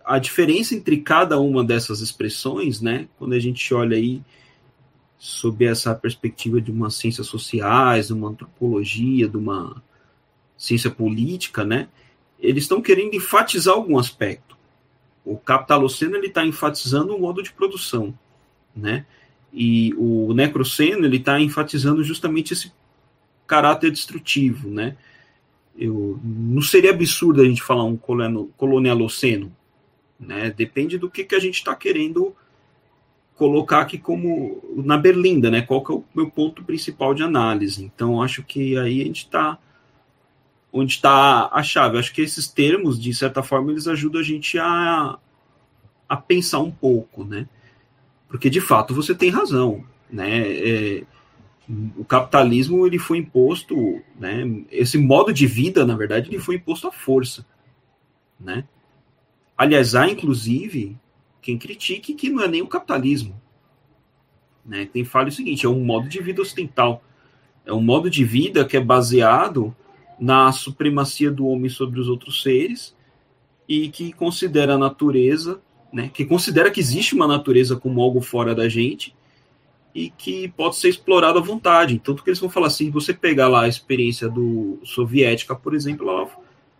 [0.04, 4.22] a diferença entre cada uma dessas expressões, né, quando a gente olha aí
[5.20, 9.82] sob essa perspectiva de uma ciências sociais, de uma antropologia, de uma
[10.56, 11.88] ciência política, né,
[12.38, 14.56] eles estão querendo enfatizar algum aspecto.
[15.22, 18.18] O capitaloceno ele está enfatizando o modo de produção,
[18.74, 19.04] né?
[19.52, 22.72] E o necroceno ele está enfatizando justamente esse
[23.46, 24.96] caráter destrutivo, né?
[25.76, 27.98] Eu, não seria absurdo a gente falar um
[28.56, 29.54] colonialoceno,
[30.18, 30.50] né?
[30.50, 32.34] Depende do que, que a gente está querendo
[33.40, 35.62] colocar aqui como na berlinda, né?
[35.62, 37.82] Qual que é o meu ponto principal de análise?
[37.82, 39.58] Então acho que aí a gente está
[40.70, 41.96] onde está a chave.
[41.96, 45.18] Acho que esses termos, de certa forma, eles ajudam a gente a,
[46.06, 47.48] a pensar um pouco, né?
[48.28, 50.42] Porque, de fato, você tem razão, né?
[50.42, 51.02] É,
[51.96, 54.64] o capitalismo, ele foi imposto, né?
[54.70, 57.46] Esse modo de vida, na verdade, ele foi imposto à força,
[58.38, 58.64] né?
[59.56, 60.98] Aliás, há, inclusive,
[61.40, 63.40] quem critique que não é nem o capitalismo,
[64.64, 64.88] né?
[64.92, 67.02] Quem fala o seguinte, é um modo de vida ocidental,
[67.64, 69.74] é um modo de vida que é baseado
[70.18, 72.94] na supremacia do homem sobre os outros seres
[73.68, 75.60] e que considera a natureza,
[75.92, 79.14] né, que considera que existe uma natureza como algo fora da gente
[79.94, 81.94] e que pode ser explorado à vontade.
[81.94, 86.08] Então, que eles vão falar assim, você pegar lá a experiência do soviética, por exemplo,
[86.08, 86.28] ela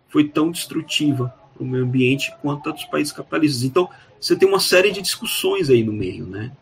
[0.08, 3.62] foi tão destrutiva o meio ambiente quanto a dos países capitalistas.
[3.62, 3.88] Então,
[4.20, 6.52] você tem uma série de discussões aí no meio, né?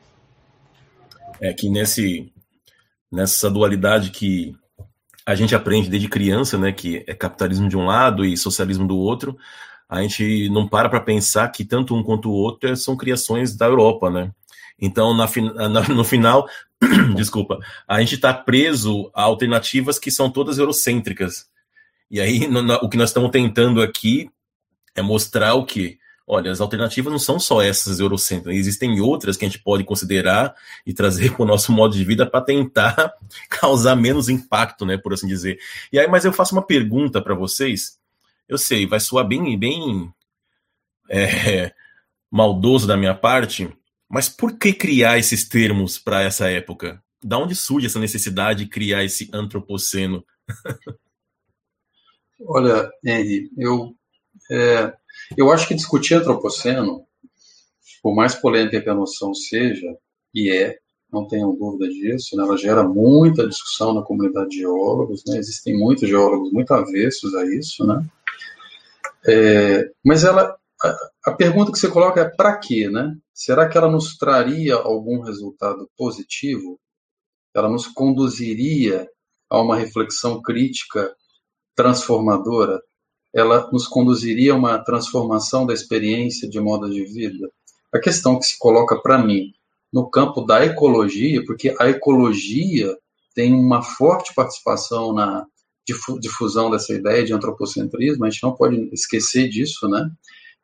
[1.40, 2.32] É que nesse
[3.10, 4.54] nessa dualidade que
[5.24, 8.96] a gente aprende desde criança, né, que é capitalismo de um lado e socialismo do
[8.96, 9.36] outro,
[9.88, 13.66] a gente não para para pensar que tanto um quanto o outro são criações da
[13.66, 14.30] Europa, né?
[14.80, 15.26] Então, na,
[15.68, 16.48] na, no final,
[17.16, 21.46] desculpa, a gente está preso a alternativas que são todas eurocêntricas.
[22.10, 24.30] E aí, no, no, o que nós estamos tentando aqui
[24.98, 25.98] é mostrar o que
[26.30, 30.54] olha, as alternativas não são só essas eurocêntricas, existem outras que a gente pode considerar
[30.84, 33.14] e trazer para o nosso modo de vida para tentar
[33.48, 35.58] causar menos impacto, né, por assim dizer.
[35.90, 37.98] E aí, mas eu faço uma pergunta para vocês.
[38.46, 40.12] Eu sei, vai soar bem, bem
[41.08, 41.72] é,
[42.30, 43.74] maldoso da minha parte,
[44.06, 47.02] mas por que criar esses termos para essa época?
[47.24, 50.24] Da onde surge essa necessidade de criar esse antropoceno?
[52.40, 53.97] Olha, Henry, eu
[54.50, 54.92] é,
[55.36, 57.04] eu acho que discutir antropoceno,
[58.02, 59.96] por mais polêmica que a noção seja,
[60.34, 60.78] e é,
[61.12, 65.76] não tenham dúvida disso, né, ela gera muita discussão na comunidade de geólogos, né, existem
[65.76, 68.04] muitos geólogos muito avessos a isso, né,
[69.26, 73.16] é, mas ela, a, a, pergunta que você coloca é para quê, né?
[73.34, 76.80] Será que ela nos traria algum resultado positivo?
[77.54, 79.08] Ela nos conduziria
[79.50, 81.14] a uma reflexão crítica
[81.74, 82.80] transformadora?
[83.38, 87.50] Ela nos conduziria a uma transformação da experiência de modo de vida?
[87.92, 89.52] A questão que se coloca para mim
[89.92, 92.94] no campo da ecologia, porque a ecologia
[93.34, 95.46] tem uma forte participação na
[96.20, 100.10] difusão dessa ideia de antropocentrismo, a gente não pode esquecer disso, né?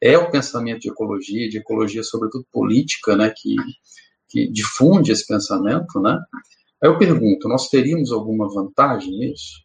[0.01, 3.55] É o pensamento de ecologia, de ecologia sobretudo política, né, que,
[4.29, 6.21] que difunde esse pensamento, né?
[6.83, 9.64] Aí eu pergunto, nós teríamos alguma vantagem nisso?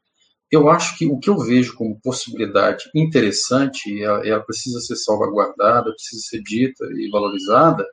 [0.52, 5.92] Eu acho que o que eu vejo como possibilidade interessante, e ela, precisa ser salvaguardada,
[5.92, 7.86] precisa ser dita e valorizada,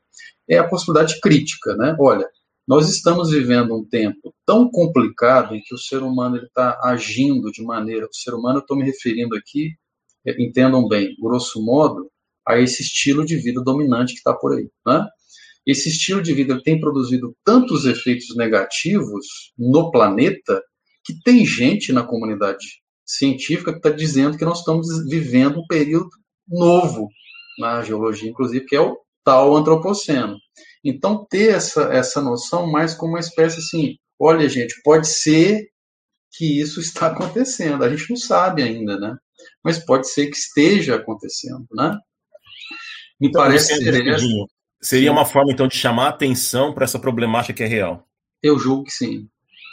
[0.49, 1.95] é a possibilidade crítica, né?
[1.99, 2.29] Olha,
[2.67, 7.63] nós estamos vivendo um tempo tão complicado em que o ser humano está agindo de
[7.63, 9.73] maneira, o ser humano, eu estou me referindo aqui,
[10.27, 12.11] é, entendam bem, grosso modo,
[12.47, 15.07] a esse estilo de vida dominante que está por aí, né?
[15.67, 20.63] esse estilo de vida tem produzido tantos efeitos negativos no planeta
[21.07, 26.11] que tem gente na comunidade científica que está dizendo que nós estamos vivendo um período
[26.49, 27.09] novo
[27.59, 30.37] na geologia, inclusive, que é o tal antropoceno.
[30.85, 35.69] Então, ter essa, essa noção mais como uma espécie assim, olha, gente, pode ser
[36.33, 37.85] que isso está acontecendo.
[37.85, 39.17] A gente não sabe ainda, né?
[39.65, 41.97] Mas pode ser que esteja acontecendo, né?
[43.21, 44.27] Me então, parece ser essa.
[44.81, 48.07] Seria uma forma, então, de chamar atenção para essa problemática que é real?
[48.43, 49.29] Eu julgo que sim.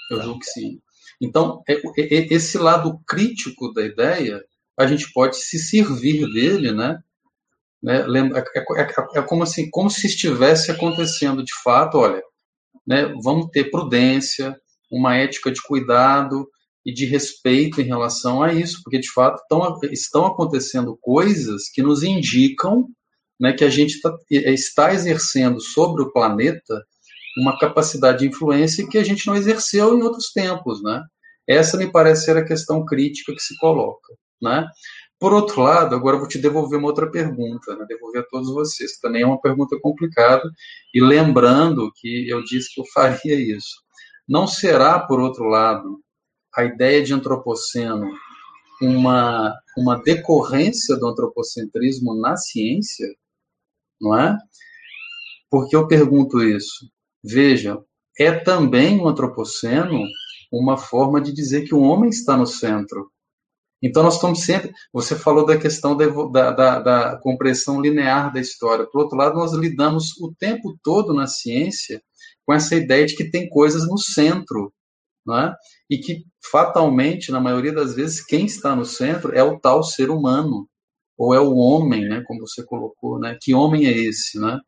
[0.10, 0.80] Eu julgo que sim.
[1.22, 4.44] Então, é, é, é, esse lado crítico da ideia,
[4.78, 7.00] a gente pode se servir dele, né?
[7.82, 8.04] né?
[9.16, 12.22] É, como, assim, como se estivesse acontecendo de fato, olha,
[12.86, 13.14] né?
[13.24, 14.56] vamos ter prudência,
[14.92, 16.48] uma ética de cuidado
[16.86, 21.82] e de respeito em relação a isso, porque de fato estão, estão acontecendo coisas que
[21.82, 22.88] nos indicam
[23.40, 26.86] né, que a gente tá, está exercendo sobre o planeta
[27.38, 31.04] uma capacidade de influência que a gente não exerceu em outros tempos, né?
[31.48, 34.66] Essa me parece ser a questão crítica que se coloca, né?
[35.20, 37.86] Por outro lado, agora vou te devolver uma outra pergunta, né?
[37.88, 40.44] devolver a todos vocês, que também é uma pergunta complicada,
[40.94, 43.82] e lembrando que eu disse que eu faria isso.
[44.28, 46.02] Não será, por outro lado,
[46.56, 48.12] a ideia de antropoceno
[48.82, 53.08] uma, uma decorrência do antropocentrismo na ciência?
[54.04, 54.38] não é?
[55.50, 56.92] Porque eu pergunto isso.
[57.24, 57.80] Veja,
[58.20, 60.04] é também o antropoceno
[60.52, 63.12] uma forma de dizer que o homem está no centro.
[63.82, 64.72] Então nós estamos sempre.
[64.94, 68.86] Você falou da questão da, da, da, compreensão linear da história.
[68.86, 72.02] Por outro lado, nós lidamos o tempo todo na ciência
[72.46, 74.72] com essa ideia de que tem coisas no centro,
[75.26, 75.56] não é?
[75.90, 80.10] E que fatalmente, na maioria das vezes, quem está no centro é o tal ser
[80.10, 80.68] humano
[81.18, 83.38] ou é o homem, né, como você colocou, né?
[83.42, 84.60] Que homem é esse, né?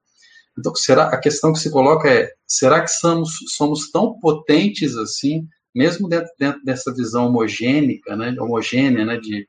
[0.58, 5.48] Então, será a questão que se coloca é: será que somos, somos tão potentes assim,
[5.74, 9.48] mesmo dentro, dentro dessa visão homogênica, né, homogênea, né, de,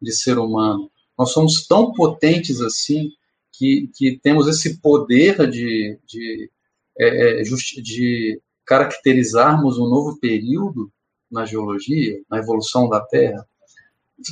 [0.00, 0.90] de ser humano?
[1.16, 3.10] Nós somos tão potentes assim
[3.52, 6.50] que, que temos esse poder de, de,
[6.98, 10.90] é, é de caracterizarmos um novo período
[11.30, 13.46] na geologia, na evolução da Terra?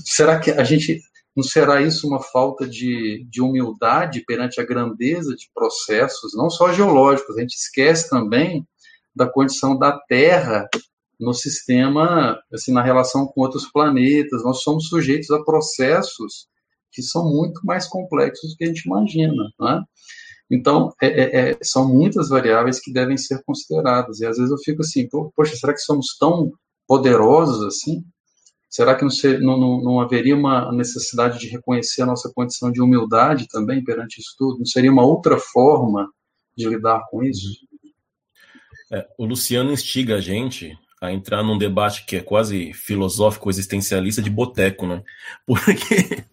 [0.06, 1.00] Será que a gente
[1.38, 6.72] não será isso uma falta de, de humildade perante a grandeza de processos, não só
[6.72, 8.66] geológicos, a gente esquece também
[9.14, 10.68] da condição da Terra
[11.18, 14.42] no sistema, assim, na relação com outros planetas.
[14.42, 16.48] Nós somos sujeitos a processos
[16.90, 19.84] que são muito mais complexos do que a gente imagina, né?
[20.50, 24.18] Então, é, é, é, são muitas variáveis que devem ser consideradas.
[24.18, 26.50] E às vezes eu fico assim, poxa, será que somos tão
[26.84, 28.02] poderosos assim?
[28.68, 33.48] Será que não, não, não, haveria uma necessidade de reconhecer a nossa condição de humildade
[33.48, 34.58] também perante isso tudo?
[34.58, 36.08] Não seria uma outra forma
[36.56, 37.66] de lidar com isso?
[38.92, 44.20] É, o Luciano instiga a gente a entrar num debate que é quase filosófico existencialista
[44.20, 45.02] de boteco, né?
[45.46, 46.24] Porque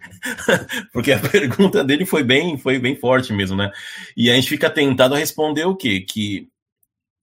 [0.91, 3.71] porque a pergunta dele foi bem foi bem forte mesmo, né?
[4.17, 6.01] E a gente fica tentado a responder o quê?
[6.01, 6.49] Que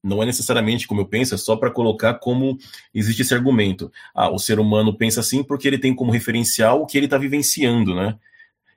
[0.02, 2.58] não é necessariamente como eu penso, é só para colocar como
[2.92, 3.92] existe esse argumento.
[4.14, 7.16] Ah, o ser humano pensa assim porque ele tem como referencial o que ele está
[7.16, 8.18] vivenciando, né?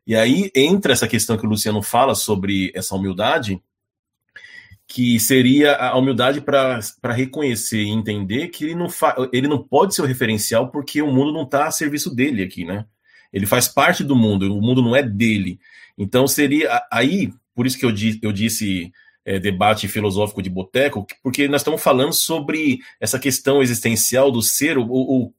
[0.05, 3.59] E aí entra essa questão que o Luciano fala sobre essa humildade,
[4.87, 6.79] que seria a humildade para
[7.13, 8.87] reconhecer e entender que ele não,
[9.33, 12.63] ele não pode ser o referencial porque o mundo não está a serviço dele aqui,
[12.63, 12.85] né?
[13.33, 15.59] Ele faz parte do mundo, o mundo não é dele.
[15.97, 18.93] Então seria aí, por isso que eu, eu disse
[19.25, 24.77] é, debate filosófico de boteco, porque nós estamos falando sobre essa questão existencial do ser,
[24.77, 25.33] o, o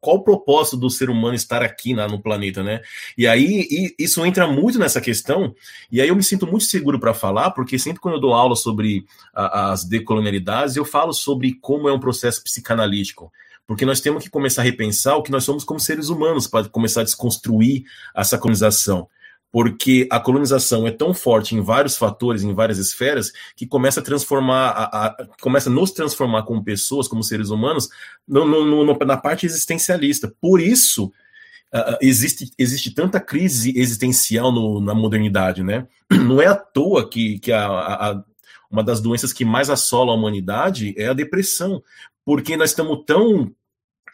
[0.00, 2.80] qual o propósito do ser humano estar aqui na, no planeta, né?
[3.16, 5.54] E aí e isso entra muito nessa questão,
[5.90, 8.56] e aí eu me sinto muito seguro para falar, porque sempre quando eu dou aula
[8.56, 9.04] sobre
[9.34, 13.30] a, as decolonialidades, eu falo sobre como é um processo psicanalítico.
[13.66, 16.66] Porque nós temos que começar a repensar o que nós somos como seres humanos para
[16.70, 17.84] começar a desconstruir
[18.16, 19.06] essa colonização
[19.50, 24.02] porque a colonização é tão forte em vários fatores, em várias esferas, que começa a
[24.02, 27.88] transformar, a, a, começa a nos transformar como pessoas, como seres humanos,
[28.26, 30.32] no, no, no, na parte existencialista.
[30.40, 31.06] Por isso,
[31.74, 35.86] uh, existe, existe tanta crise existencial na modernidade, né?
[36.10, 38.22] Não é à toa que, que a,
[38.70, 41.82] uma das doenças que mais assola a humanidade é a depressão,
[42.22, 43.50] porque nós estamos tão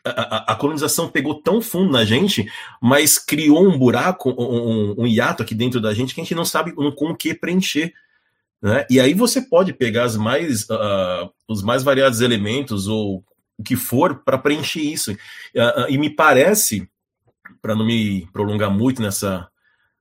[0.04, 2.46] a, a, colonização pegou tão fundo na gente,
[2.80, 6.44] mas criou um buraco, um, um, hiato aqui dentro da gente que a gente não
[6.44, 7.94] sabe com o que preencher.
[8.60, 8.86] Né?
[8.90, 13.24] E aí você pode pegar mais, uh, os mais variados elementos ou
[13.56, 15.12] o que for para preencher isso.
[15.12, 16.86] Uh, uh, e me parece,
[17.62, 19.48] para não me prolongar muito nessa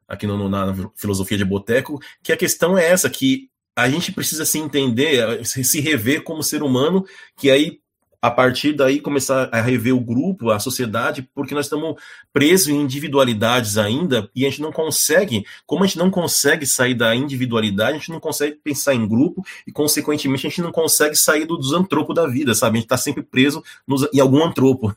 [0.05, 4.45] aqui no, na filosofia de boteco, que a questão é essa, que a gente precisa
[4.45, 7.05] se entender, se rever como ser humano,
[7.37, 7.79] que aí
[8.23, 12.01] a partir daí começar a rever o grupo, a sociedade, porque nós estamos
[12.31, 16.95] presos em individualidades ainda e a gente não consegue, como a gente não consegue sair
[16.95, 21.17] da individualidade, a gente não consegue pensar em grupo e, consequentemente, a gente não consegue
[21.17, 22.77] sair do, dos antropos da vida, sabe?
[22.77, 24.95] A gente está sempre preso nos, em algum antropo.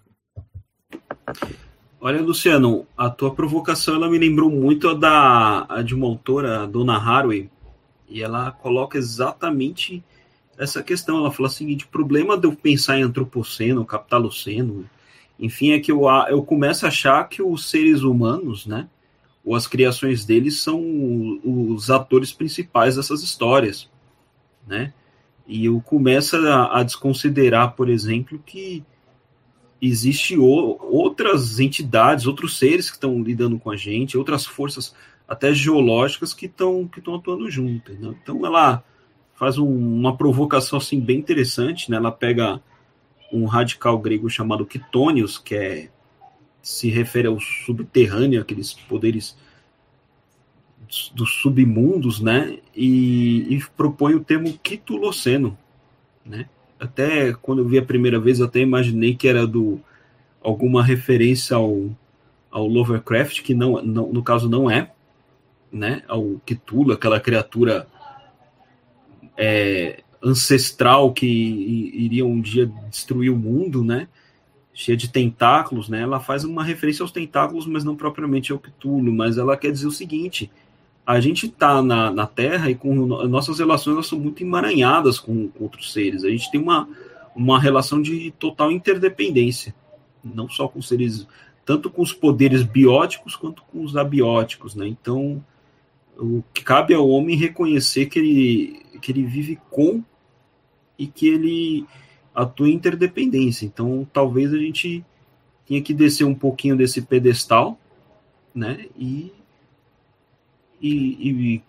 [2.01, 6.97] Olha, Luciano, a tua provocação ela me lembrou muito da de uma autora, a Dona
[6.97, 7.51] Haraway,
[8.09, 10.05] e ela coloca exatamente
[10.59, 11.19] essa questão.
[11.19, 14.89] Ela fala o seguinte: o problema de eu pensar em antropoceno, capitaloceno,
[15.39, 18.89] enfim, é que eu, eu começo a achar que os seres humanos, né,
[19.45, 20.81] ou as criações deles são
[21.45, 23.89] os atores principais dessas histórias,
[24.67, 24.93] né?
[25.47, 28.83] E eu começo a, a desconsiderar, por exemplo, que
[29.81, 34.95] existe outras entidades, outros seres que estão lidando com a gente, outras forças
[35.29, 37.93] até geológicas que estão que estão atuando junto.
[37.93, 38.15] Né?
[38.23, 38.83] Então ela
[39.37, 41.99] faz um, uma provocação assim bem interessante, né?
[41.99, 42.61] Ela pega
[43.33, 45.89] um radical grego chamado Quitônios, que é
[46.63, 49.37] se refere ao subterrâneo, aqueles poderes
[51.15, 52.59] dos submundos, né?
[52.75, 55.57] E, e propõe o termo quituloceno,
[56.25, 56.49] né?
[56.79, 59.81] Até quando eu vi a primeira vez, até imaginei que era do
[60.43, 61.91] alguma referência ao,
[62.51, 64.91] ao Lovecraft, que não, não no caso não é,
[65.71, 66.03] né?
[66.09, 67.87] Ao Cthulhu, aquela criatura
[69.37, 74.09] é, ancestral que iria um dia destruir o mundo, né?
[74.73, 76.03] Cheia de tentáculos, né?
[76.03, 79.87] Ela faz uma referência aos tentáculos, mas não propriamente ao Cthulhu, mas ela quer dizer
[79.87, 80.51] o seguinte:
[81.07, 82.95] a gente está na, na Terra e com
[83.29, 86.25] nossas relações são muito emaranhadas com, com outros seres.
[86.25, 86.89] A gente tem uma,
[87.35, 89.75] uma relação de total interdependência,
[90.25, 91.27] não só com seres,
[91.65, 94.87] tanto com os poderes bióticos quanto com os abióticos, né?
[94.89, 95.43] Então,
[96.19, 100.03] o que cabe ao homem reconhecer que ele, que ele vive com
[100.99, 101.87] e que ele
[102.35, 103.67] atua em interdependência.
[103.67, 105.05] Então, talvez a gente
[105.67, 107.79] tenha que descer um pouquinho desse pedestal,
[108.55, 108.87] né?
[108.97, 109.33] E,
[110.81, 111.63] e, e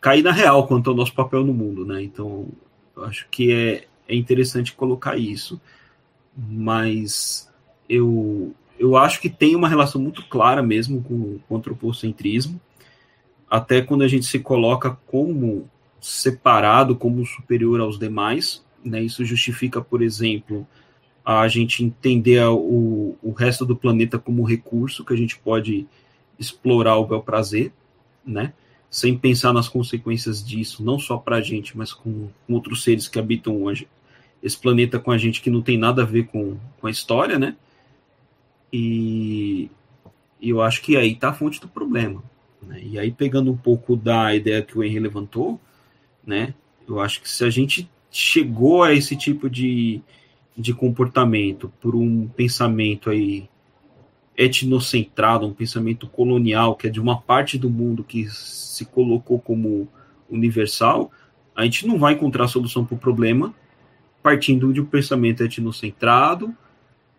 [0.00, 2.02] cair na real quanto ao nosso papel no mundo, né?
[2.02, 2.48] Então,
[2.96, 5.60] eu acho que é, é interessante colocar isso,
[6.36, 7.50] mas
[7.88, 12.60] eu, eu acho que tem uma relação muito clara mesmo com, com o antropocentrismo,
[13.54, 18.64] até quando a gente se coloca como separado, como superior aos demais.
[18.84, 19.00] Né?
[19.00, 20.66] Isso justifica, por exemplo,
[21.24, 25.86] a gente entender o, o resto do planeta como recurso que a gente pode
[26.36, 27.72] explorar o bel prazer,
[28.26, 28.52] né?
[28.90, 33.06] sem pensar nas consequências disso, não só para a gente, mas com, com, outros seres
[33.06, 33.86] que habitam hoje,
[34.42, 37.38] esse planeta com a gente que não tem nada a ver com, com a história,
[37.38, 37.54] né?
[38.72, 39.70] E,
[40.40, 42.20] e eu acho que aí está a fonte do problema.
[42.66, 42.80] Né?
[42.82, 45.60] E aí, pegando um pouco da ideia que o Henry levantou,
[46.26, 46.54] né?
[46.86, 50.00] Eu acho que se a gente chegou a esse tipo de,
[50.56, 53.48] de comportamento por um pensamento aí
[54.36, 59.88] etnocentrado, um pensamento colonial, que é de uma parte do mundo que se colocou como
[60.28, 61.10] universal,
[61.54, 63.54] a gente não vai encontrar solução para o problema
[64.24, 66.56] partindo de um pensamento etnocentrado,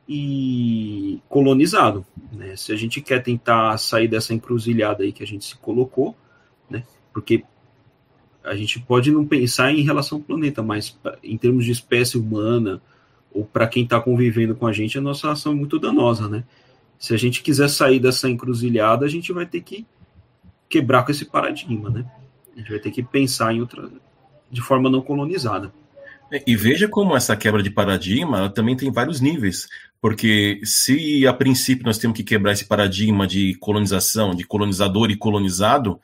[0.08, 2.06] e colonizado.
[2.32, 2.56] Né?
[2.56, 6.16] Se a gente quer tentar sair dessa encruzilhada aí que a gente se colocou,
[6.70, 6.84] né?
[7.14, 7.44] porque
[8.44, 12.82] a gente pode não pensar em relação ao planeta, mas em termos de espécie humana,
[13.34, 16.30] ou para quem está convivendo com a gente, a nossa ação é muito danosa.
[16.30, 16.44] Né?
[17.00, 19.86] Se a gente quiser sair dessa encruzilhada, a gente vai ter que
[20.70, 21.90] quebrar com esse paradigma.
[21.90, 22.06] Né?
[22.56, 23.90] A gente vai ter que pensar em outra,
[24.52, 25.74] de forma não colonizada.
[26.46, 29.68] E veja como essa quebra de paradigma também tem vários níveis.
[30.02, 35.18] Porque se a princípio nós temos que quebrar esse paradigma de colonização, de colonizador e
[35.18, 36.00] colonizado,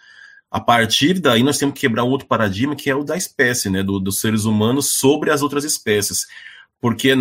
[0.50, 3.82] a partir daí nós temos que quebrar outro paradigma que é o da espécie, né,
[3.82, 6.28] do, dos seres humanos sobre as outras espécies.
[6.80, 7.14] Porque,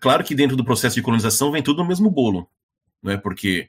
[0.00, 2.48] claro que dentro do processo de colonização vem tudo no mesmo bolo,
[3.02, 3.68] né, porque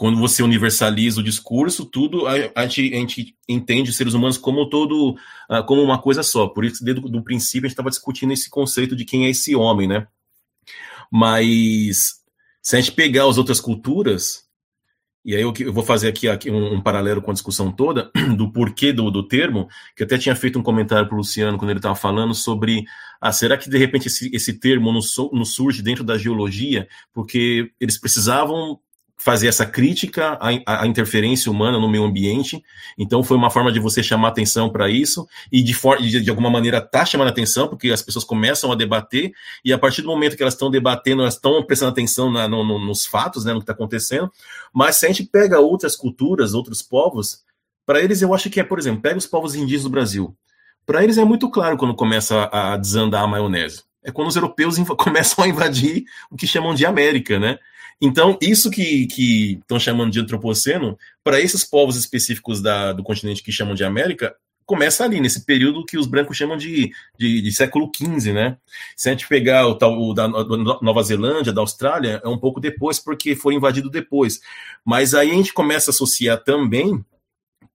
[0.00, 4.38] quando você universaliza o discurso, tudo a, a, gente, a gente, entende os seres humanos
[4.38, 5.10] como todo,
[5.50, 6.48] uh, como uma coisa só.
[6.48, 9.54] Por isso, desde o princípio, a gente estava discutindo esse conceito de quem é esse
[9.54, 10.06] homem, né?
[11.12, 12.14] Mas
[12.62, 14.44] se a gente pegar as outras culturas,
[15.22, 18.10] e aí eu, eu vou fazer aqui, aqui um, um, paralelo com a discussão toda
[18.38, 21.58] do porquê do, do termo, que eu até tinha feito um comentário para o Luciano
[21.58, 22.84] quando ele estava falando sobre
[23.20, 26.88] ah, será que de repente esse, esse termo não, so, não surge dentro da geologia
[27.12, 28.80] porque eles precisavam
[29.20, 32.62] fazer essa crítica à, à, interferência humana no meio ambiente.
[32.96, 36.48] Então, foi uma forma de você chamar atenção para isso e, de, de, de, alguma
[36.48, 40.36] maneira, tá chamando atenção, porque as pessoas começam a debater, e a partir do momento
[40.36, 43.58] que elas estão debatendo, elas estão prestando atenção na, no, no, nos fatos, né, no
[43.58, 44.32] que está acontecendo.
[44.72, 47.42] Mas se a gente pega outras culturas, outros povos,
[47.84, 50.34] para eles eu acho que é, por exemplo, pega os povos indígenas do Brasil.
[50.86, 53.82] Para eles é muito claro quando começa a desandar a maionese.
[54.02, 57.58] É quando os europeus começam a invadir o que chamam de América, né?
[58.00, 59.06] Então, isso que
[59.60, 64.34] estão chamando de antropoceno, para esses povos específicos da, do continente que chamam de América,
[64.70, 68.56] começa ali, nesse período que os brancos chamam de, de, de século XV, né?
[68.96, 73.00] Se a gente pegar o tal da Nova Zelândia, da Austrália, é um pouco depois,
[73.00, 74.40] porque foi invadido depois.
[74.84, 77.04] Mas aí a gente começa a associar também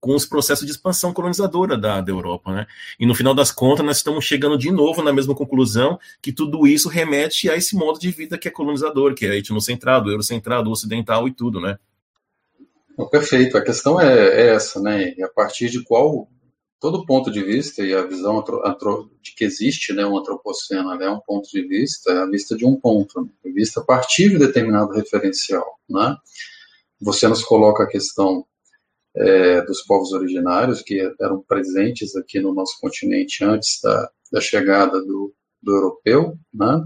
[0.06, 2.68] com os processos de expansão colonizadora da, da Europa, né?
[3.00, 6.68] E no final das contas, nós estamos chegando de novo na mesma conclusão que tudo
[6.68, 11.28] isso remete a esse modo de vida que é colonizador, que é etnocentrado, eurocentrado, ocidental
[11.28, 11.80] e tudo, né?
[13.10, 13.58] Perfeito.
[13.58, 15.16] A questão é, é essa, né?
[15.18, 16.30] E a partir de qual
[16.80, 18.46] todo ponto de vista e a visão
[19.24, 22.64] de que existe né, um antropoceno é um ponto de vista, é a vista de
[22.64, 25.80] um ponto, né, vista a partir de determinado referencial.
[25.90, 26.16] Né?
[27.02, 28.46] Você nos coloca a questão
[29.16, 35.00] é, dos povos originários que eram presentes aqui no nosso continente antes da, da chegada
[35.02, 36.86] do, do europeu, né?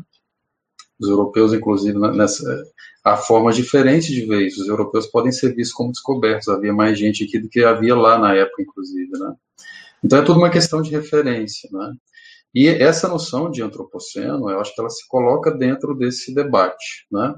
[1.00, 2.44] Os europeus, inclusive, nessa,
[3.04, 4.62] há formas diferentes de ver isso.
[4.62, 6.50] Os europeus podem ser vistos como descobertos.
[6.50, 9.34] Havia mais gente aqui do que havia lá na época, inclusive, né?
[10.04, 11.94] Então é tudo uma questão de referência, né?
[12.54, 17.34] E essa noção de antropoceno, eu acho que ela se coloca dentro desse debate, né?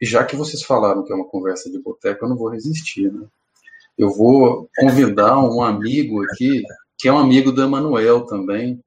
[0.00, 3.12] E já que vocês falaram que é uma conversa de boteco, eu não vou resistir,
[3.12, 3.26] né?
[3.98, 6.62] Eu vou convidar um amigo aqui,
[6.98, 8.80] que é um amigo do Emanuel também,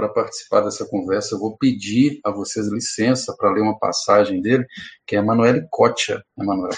[0.00, 1.34] para participar dessa conversa.
[1.34, 4.64] Eu vou pedir a vocês licença para ler uma passagem dele,
[5.06, 6.72] que é Emanuel Kotia, Emanuel.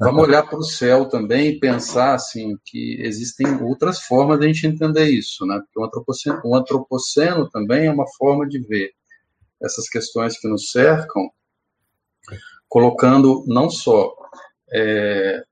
[0.00, 4.48] Vamos olhar para o céu também e pensar assim que existem outras formas de a
[4.48, 5.58] gente entender isso, né?
[5.60, 8.90] Porque o antropoceno, o antropoceno também é uma forma de ver
[9.62, 11.30] essas questões que nos cercam,
[12.68, 14.14] colocando não só
[14.74, 15.42] é,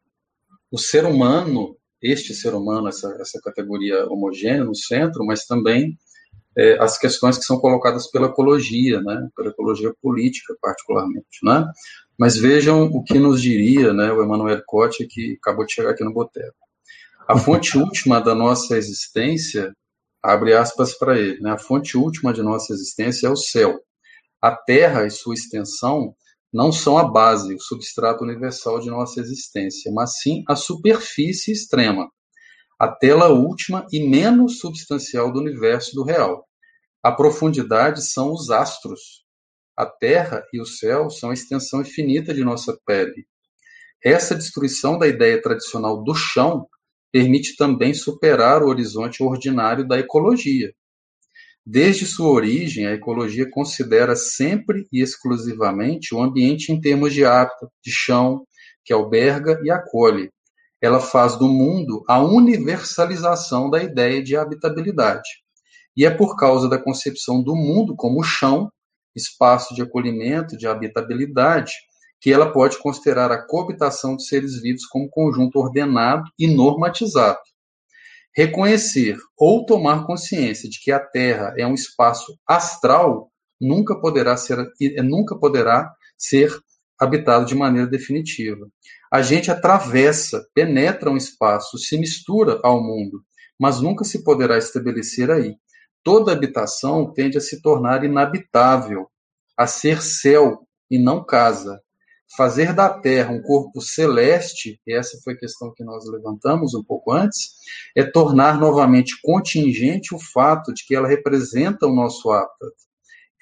[0.70, 5.98] o ser humano, este ser humano, essa, essa categoria homogênea no centro, mas também
[6.56, 11.66] é, as questões que são colocadas pela ecologia, né, pela ecologia política, particularmente, né?
[12.18, 16.04] Mas vejam o que nos diria, né, o Emmanuel Cote, que acabou de chegar aqui
[16.04, 16.56] no Boteco.
[17.28, 19.72] A fonte última da nossa existência,
[20.22, 23.80] abre aspas para ele, né, a fonte última de nossa existência é o céu.
[24.42, 26.14] A Terra e sua extensão
[26.52, 32.10] não são a base, o substrato universal de nossa existência, mas sim a superfície extrema,
[32.78, 36.46] a tela última e menos substancial do universo do real.
[37.02, 39.24] A profundidade são os astros.
[39.76, 43.26] A terra e o céu são a extensão infinita de nossa pele.
[44.02, 46.66] Essa destruição da ideia tradicional do chão
[47.12, 50.72] permite também superar o horizonte ordinário da ecologia.
[51.64, 57.70] Desde sua origem, a ecologia considera sempre e exclusivamente o ambiente em termos de hábitat,
[57.84, 58.44] de chão,
[58.84, 60.30] que alberga e acolhe,
[60.80, 65.28] ela faz do mundo a universalização da ideia de habitabilidade.
[65.96, 68.72] E é por causa da concepção do mundo como chão,
[69.14, 71.72] espaço de acolhimento, de habitabilidade,
[72.20, 77.38] que ela pode considerar a coabitação de seres vivos como conjunto ordenado e normatizado.
[78.36, 84.56] Reconhecer ou tomar consciência de que a Terra é um espaço astral nunca poderá ser,
[85.02, 86.56] nunca poderá ser
[86.98, 88.68] habitado de maneira definitiva.
[89.12, 93.22] A gente atravessa, penetra um espaço, se mistura ao mundo,
[93.58, 95.56] mas nunca se poderá estabelecer aí.
[96.04, 99.10] Toda habitação tende a se tornar inabitável,
[99.56, 101.80] a ser céu e não casa.
[102.36, 106.82] Fazer da Terra um corpo celeste, e essa foi a questão que nós levantamos um
[106.82, 107.54] pouco antes,
[107.96, 112.72] é tornar novamente contingente o fato de que ela representa o nosso hábitat.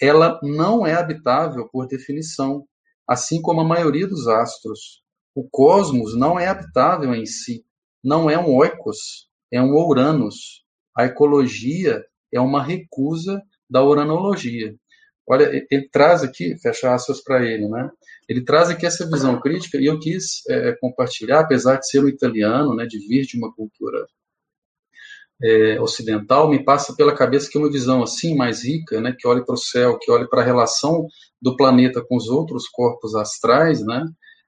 [0.00, 2.64] Ela não é habitável por definição,
[3.06, 5.02] assim como a maioria dos astros.
[5.34, 7.64] O cosmos não é habitável em si,
[8.02, 10.64] não é um oikos, é um Uranus.
[10.96, 14.74] A ecologia é uma recusa da uranologia.
[15.28, 17.90] Olha, ele traz aqui, fecha aspas para ele, né?
[18.28, 22.08] Ele traz aqui essa visão crítica e eu quis é, compartilhar, apesar de ser um
[22.08, 24.06] italiano, né, de vir de uma cultura
[25.42, 29.26] é, ocidental, me passa pela cabeça que é uma visão assim mais rica, né, que
[29.28, 31.06] olhe para o céu, que olhe para a relação
[31.40, 34.04] do planeta com os outros corpos astrais, né,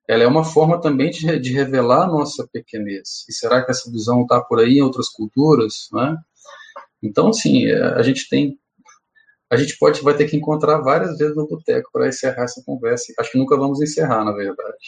[0.08, 3.24] ela é uma forma também de, de revelar a nossa pequenez.
[3.28, 6.16] E será que essa visão está por aí em outras culturas, né?
[7.00, 8.58] Então, assim, a gente tem
[9.50, 13.12] a gente pode vai ter que encontrar várias vezes no boteco para encerrar essa conversa.
[13.18, 14.78] Acho que nunca vamos encerrar, na verdade.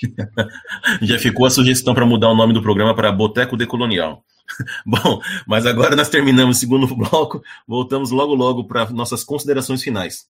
[1.02, 4.22] Já ficou a sugestão para mudar o nome do programa para Boteco Decolonial.
[4.86, 10.26] Bom, mas agora nós terminamos o segundo bloco, voltamos logo logo para nossas considerações finais.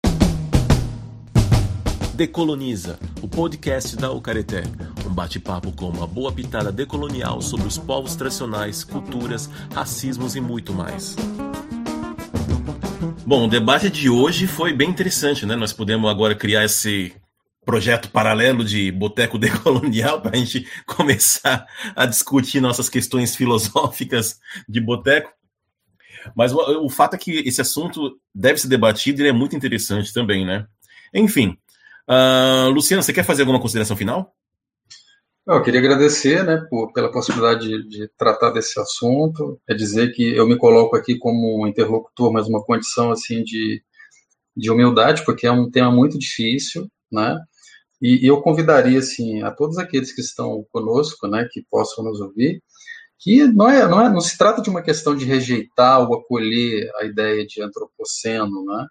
[2.15, 4.63] Decoloniza, o podcast da Ucareté.
[5.07, 10.73] Um bate-papo com uma boa pitada decolonial sobre os povos tradicionais, culturas, racismos e muito
[10.73, 11.15] mais.
[13.27, 15.55] Bom, o debate de hoje foi bem interessante, né?
[15.57, 17.15] Nós podemos agora criar esse
[17.65, 24.39] projeto paralelo de boteco decolonial para a gente começar a discutir nossas questões filosóficas
[24.69, 25.31] de boteco.
[26.35, 30.13] Mas o, o, fato é que esse assunto deve ser debatido e é muito interessante
[30.13, 30.67] também, né?
[31.13, 31.57] Enfim,
[32.09, 34.35] uh, Luciano, você quer fazer alguma consideração final?
[35.47, 39.61] Eu queria agradecer né, por, pela possibilidade de, de, tratar desse assunto.
[39.69, 43.81] É dizer que eu me coloco aqui como um interlocutor, mas uma condição assim de,
[44.57, 47.39] de humildade, porque é um tema muito difícil, né?
[48.03, 52.21] E, e eu convidaria assim a todos aqueles que estão conosco, né, que possam nos
[52.21, 52.63] ouvir,
[53.19, 56.91] que não é, não é, não se trata de uma questão de rejeitar ou acolher
[56.97, 58.87] a ideia de antropoceno, né?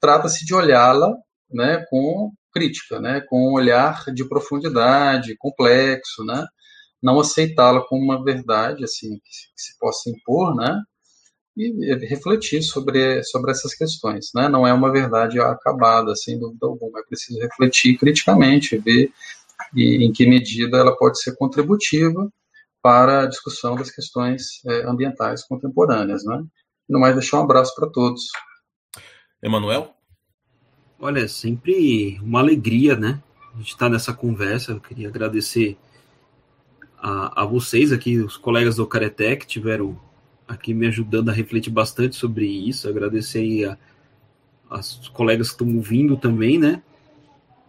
[0.00, 1.14] Trata-se de olhá-la,
[1.50, 6.44] né, com crítica, né, com um olhar de profundidade, complexo, né?
[7.02, 10.82] Não aceitá-la como uma verdade assim que se, possa impor, né?
[11.56, 14.48] E refletir sobre, sobre essas questões, né?
[14.48, 17.00] Não é uma verdade acabada, sem dúvida alguma.
[17.00, 19.12] É preciso refletir criticamente, ver
[19.76, 22.30] em que medida ela pode ser contributiva
[22.82, 26.24] para a discussão das questões é, ambientais contemporâneas.
[26.24, 26.42] Né?
[26.88, 28.28] No mais, deixar um abraço para todos.
[29.42, 29.97] Emanuel?
[31.00, 33.22] Olha, é sempre uma alegria, né?
[33.54, 34.72] A gente está nessa conversa.
[34.72, 35.76] Eu queria agradecer
[36.98, 39.98] a, a vocês aqui, os colegas do Careté, que tiveram
[40.46, 42.88] aqui me ajudando a refletir bastante sobre isso.
[42.88, 43.78] Agradecer aí a,
[44.70, 46.82] as colegas que estão ouvindo também, né?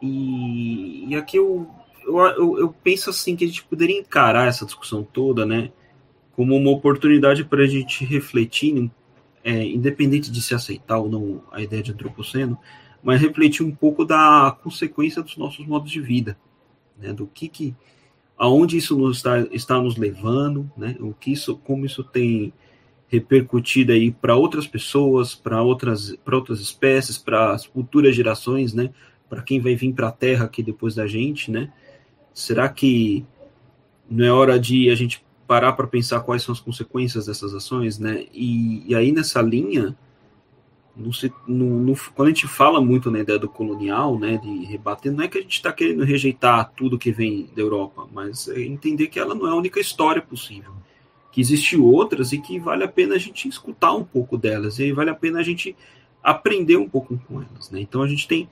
[0.02, 1.70] E, e aqui eu
[2.10, 5.72] eu, eu, eu, penso assim que a gente poderia encarar essa discussão toda, né,
[6.36, 8.90] como uma oportunidade para a gente refletir,
[9.44, 12.58] é, independente de se aceitar ou não a ideia de antropoceno,
[13.04, 16.38] mas refletir um pouco da consequência dos nossos modos de vida,
[16.98, 17.76] né, do que que,
[18.38, 22.54] aonde isso nos está, está nos levando, né, o que isso, como isso tem
[23.08, 28.92] repercutido aí para outras pessoas, para outras, para outras espécies, para as futuras gerações, né,
[29.30, 31.72] para quem vai vir para a Terra aqui depois da gente, né,
[32.40, 33.26] Será que
[34.10, 38.00] não é hora de a gente parar para pensar quais são as consequências dessas ações,
[38.00, 38.26] né?
[38.34, 39.94] E, e aí nessa linha,
[42.16, 45.38] quando a gente fala muito na ideia do colonial, né, de rebater, não é que
[45.38, 49.34] a gente está querendo rejeitar tudo que vem da Europa, mas é entender que ela
[49.34, 50.74] não é a única história possível,
[51.32, 54.92] que existem outras e que vale a pena a gente escutar um pouco delas e
[54.92, 55.76] vale a pena a gente
[56.22, 57.80] aprender um pouco com elas, né?
[57.80, 58.50] Então a gente tem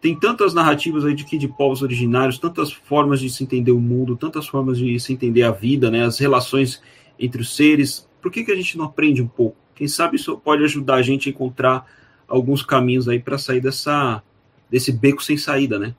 [0.00, 3.78] tem tantas narrativas aí de que de povos originários, tantas formas de se entender o
[3.78, 6.80] mundo, tantas formas de se entender a vida, né, as relações
[7.18, 8.08] entre os seres.
[8.22, 9.58] Por que, que a gente não aprende um pouco?
[9.80, 11.86] Quem sabe isso pode ajudar a gente a encontrar
[12.28, 14.22] alguns caminhos aí para sair dessa
[14.68, 15.94] desse beco sem saída, né?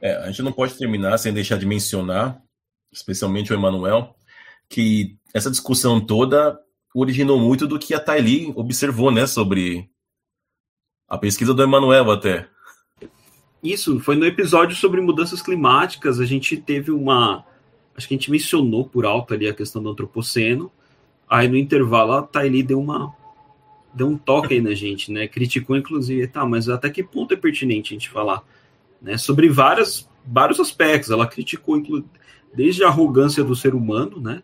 [0.00, 2.40] É, a gente não pode terminar sem deixar de mencionar,
[2.92, 4.14] especialmente o Emanuel,
[4.68, 6.56] que essa discussão toda
[6.94, 9.90] originou muito do que a Thaili observou, né, sobre
[11.08, 12.48] a pesquisa do Emanuel até.
[13.60, 16.20] Isso, foi no episódio sobre mudanças climáticas.
[16.20, 17.44] A gente teve uma.
[17.96, 20.70] Acho que a gente mencionou por alto ali a questão do antropoceno.
[21.30, 23.14] Aí no intervalo a Thaili deu uma.
[23.94, 25.28] Deu um toque aí na gente, né?
[25.28, 28.42] Criticou, inclusive, tá, mas até que ponto é pertinente a gente falar?
[29.00, 29.16] Né?
[29.16, 31.10] Sobre várias, vários aspectos.
[31.10, 31.80] Ela criticou,
[32.52, 34.42] desde a arrogância do ser humano, né?